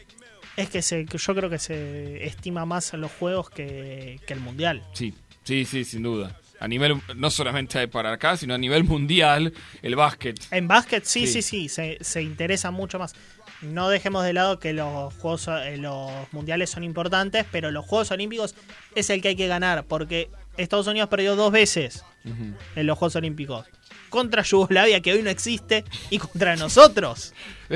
[0.57, 4.83] Es que se, yo creo que se estima más los juegos que, que el mundial.
[4.95, 6.37] Sí, sí, sí, sin duda.
[6.61, 9.53] A nivel, no solamente para acá, sino a nivel mundial,
[9.83, 10.39] el básquet.
[10.51, 11.41] En básquet sí, Sí.
[11.41, 13.15] sí, sí, se, se interesa mucho más.
[13.63, 18.11] No dejemos de lado que los juegos eh, los mundiales son importantes, pero los Juegos
[18.13, 18.55] Olímpicos
[18.95, 23.17] es el que hay que ganar, porque Estados Unidos perdió dos veces en los Juegos
[23.17, 23.67] Olímpicos.
[24.11, 27.33] Contra Yugoslavia, que hoy no existe, y contra nosotros.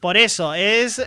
[0.00, 1.02] Por eso, es...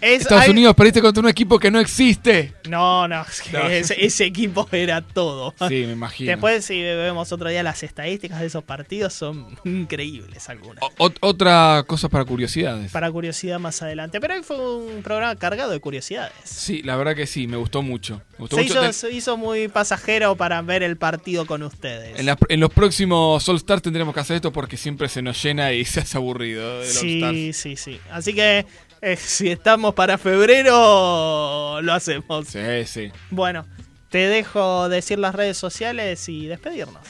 [0.00, 2.52] es Estados hay- Unidos perdiste contra un equipo que no existe.
[2.68, 3.68] No, no, es que No.
[3.68, 5.54] Ese, ese equipo era todo.
[5.68, 6.30] Sí, me imagino.
[6.30, 10.82] Después, si vemos otro día las estadísticas de esos partidos, son increíbles algunas.
[10.98, 12.90] Ot- otra cosa para curiosidades.
[12.92, 14.20] Para curiosidad más adelante.
[14.20, 16.32] Pero hoy fue un programa cargado de curiosidades.
[16.44, 18.22] Sí, la verdad que sí, me gustó mucho.
[18.32, 18.74] Me gustó Se mucho.
[18.74, 22.18] hizo, Ten- se hizo muy pasajero para ver el partido con ustedes.
[22.18, 25.42] En, la- en los próximos All Stars tendremos que hacer esto porque siempre se nos
[25.42, 26.82] llena y se hace aburrido.
[26.82, 28.00] El All Sí, sí, sí.
[28.10, 28.66] Así que
[29.00, 32.48] eh, si estamos para febrero, lo hacemos.
[32.48, 33.12] Sí, sí.
[33.30, 33.66] Bueno,
[34.08, 37.06] te dejo decir las redes sociales y despedirnos.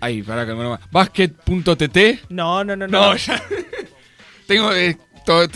[0.00, 2.30] Ahí, para que me Basket.tt.
[2.30, 2.86] No, no, no, no.
[2.86, 3.42] No, ya.
[4.46, 4.72] Tengo.
[4.72, 4.96] Eh,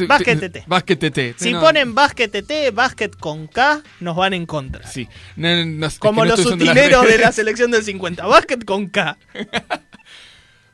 [0.07, 0.67] Basket TT.
[0.67, 1.39] Basket TT.
[1.39, 4.87] Si No, ponen básquet TT, básquet con K, nos van en contra.
[4.87, 5.09] Sí.
[5.37, 8.27] No, no, no, Como no los utileros de la selección del 50.
[8.27, 9.17] Básquet con K.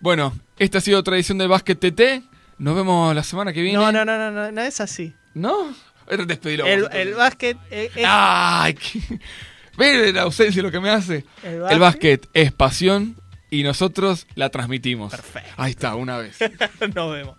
[0.00, 2.29] Bueno, esta ha sido otra edición de Basket TT.
[2.60, 3.78] Nos vemos la semana que viene.
[3.78, 5.14] No, no, no, no, no, no es así.
[5.34, 5.74] ¿No?
[6.26, 6.66] Despedilo.
[6.66, 8.74] El, vos, el básquet eh, es- ¡Ay!
[8.74, 9.20] qué-
[9.78, 11.24] Ve la ausencia lo que me hace.
[11.42, 13.16] El El básquet- básquet es pasión
[13.48, 15.10] y nosotros la transmitimos.
[15.10, 15.50] Perfecto.
[15.56, 16.38] Ahí está, una vez.
[16.94, 17.36] Nos vemos.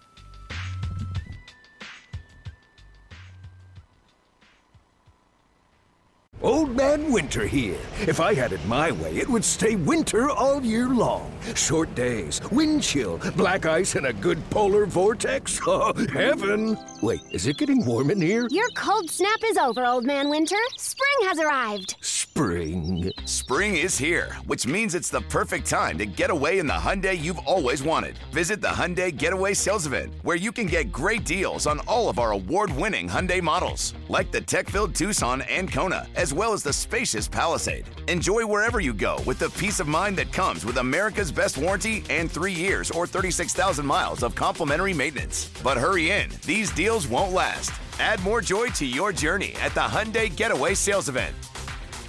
[6.44, 7.78] Old Man Winter here.
[8.00, 11.32] If I had it my way, it would stay winter all year long.
[11.54, 15.60] Short days, wind chill, black ice, and a good polar vortex.
[15.74, 16.78] Oh, heaven!
[17.02, 18.48] Wait, is it getting warm in here?
[18.52, 20.58] Your cold snap is over, Old Man Winter.
[20.78, 21.96] Spring has arrived.
[22.02, 23.12] Spring.
[23.26, 27.18] Spring is here, which means it's the perfect time to get away in the Hyundai
[27.18, 28.18] you've always wanted.
[28.34, 32.20] Visit the Hyundai Getaway Sales Event, where you can get great deals on all of
[32.20, 37.28] our award-winning Hyundai models, like the tech-filled Tucson and Kona, as well as the spacious
[37.28, 37.84] Palisade.
[38.08, 42.06] Enjoy wherever you go with the peace of mind that comes with America's best warranty
[42.10, 45.52] and three years or 36,000 miles of complimentary maintenance.
[45.62, 47.72] But hurry in, these deals won't last.
[48.00, 51.36] Add more joy to your journey at the Hyundai Getaway Sales Event.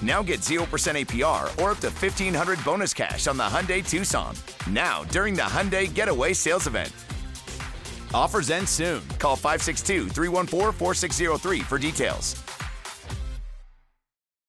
[0.02, 4.36] Now get 0% APR or up to 1500 bonus cash on the Hyundai Tucson.
[4.70, 6.92] Now, during the Hyundai Getaway Sales Event.
[8.14, 9.02] Offers end soon.
[9.18, 12.36] Call 562 314 4603 for details.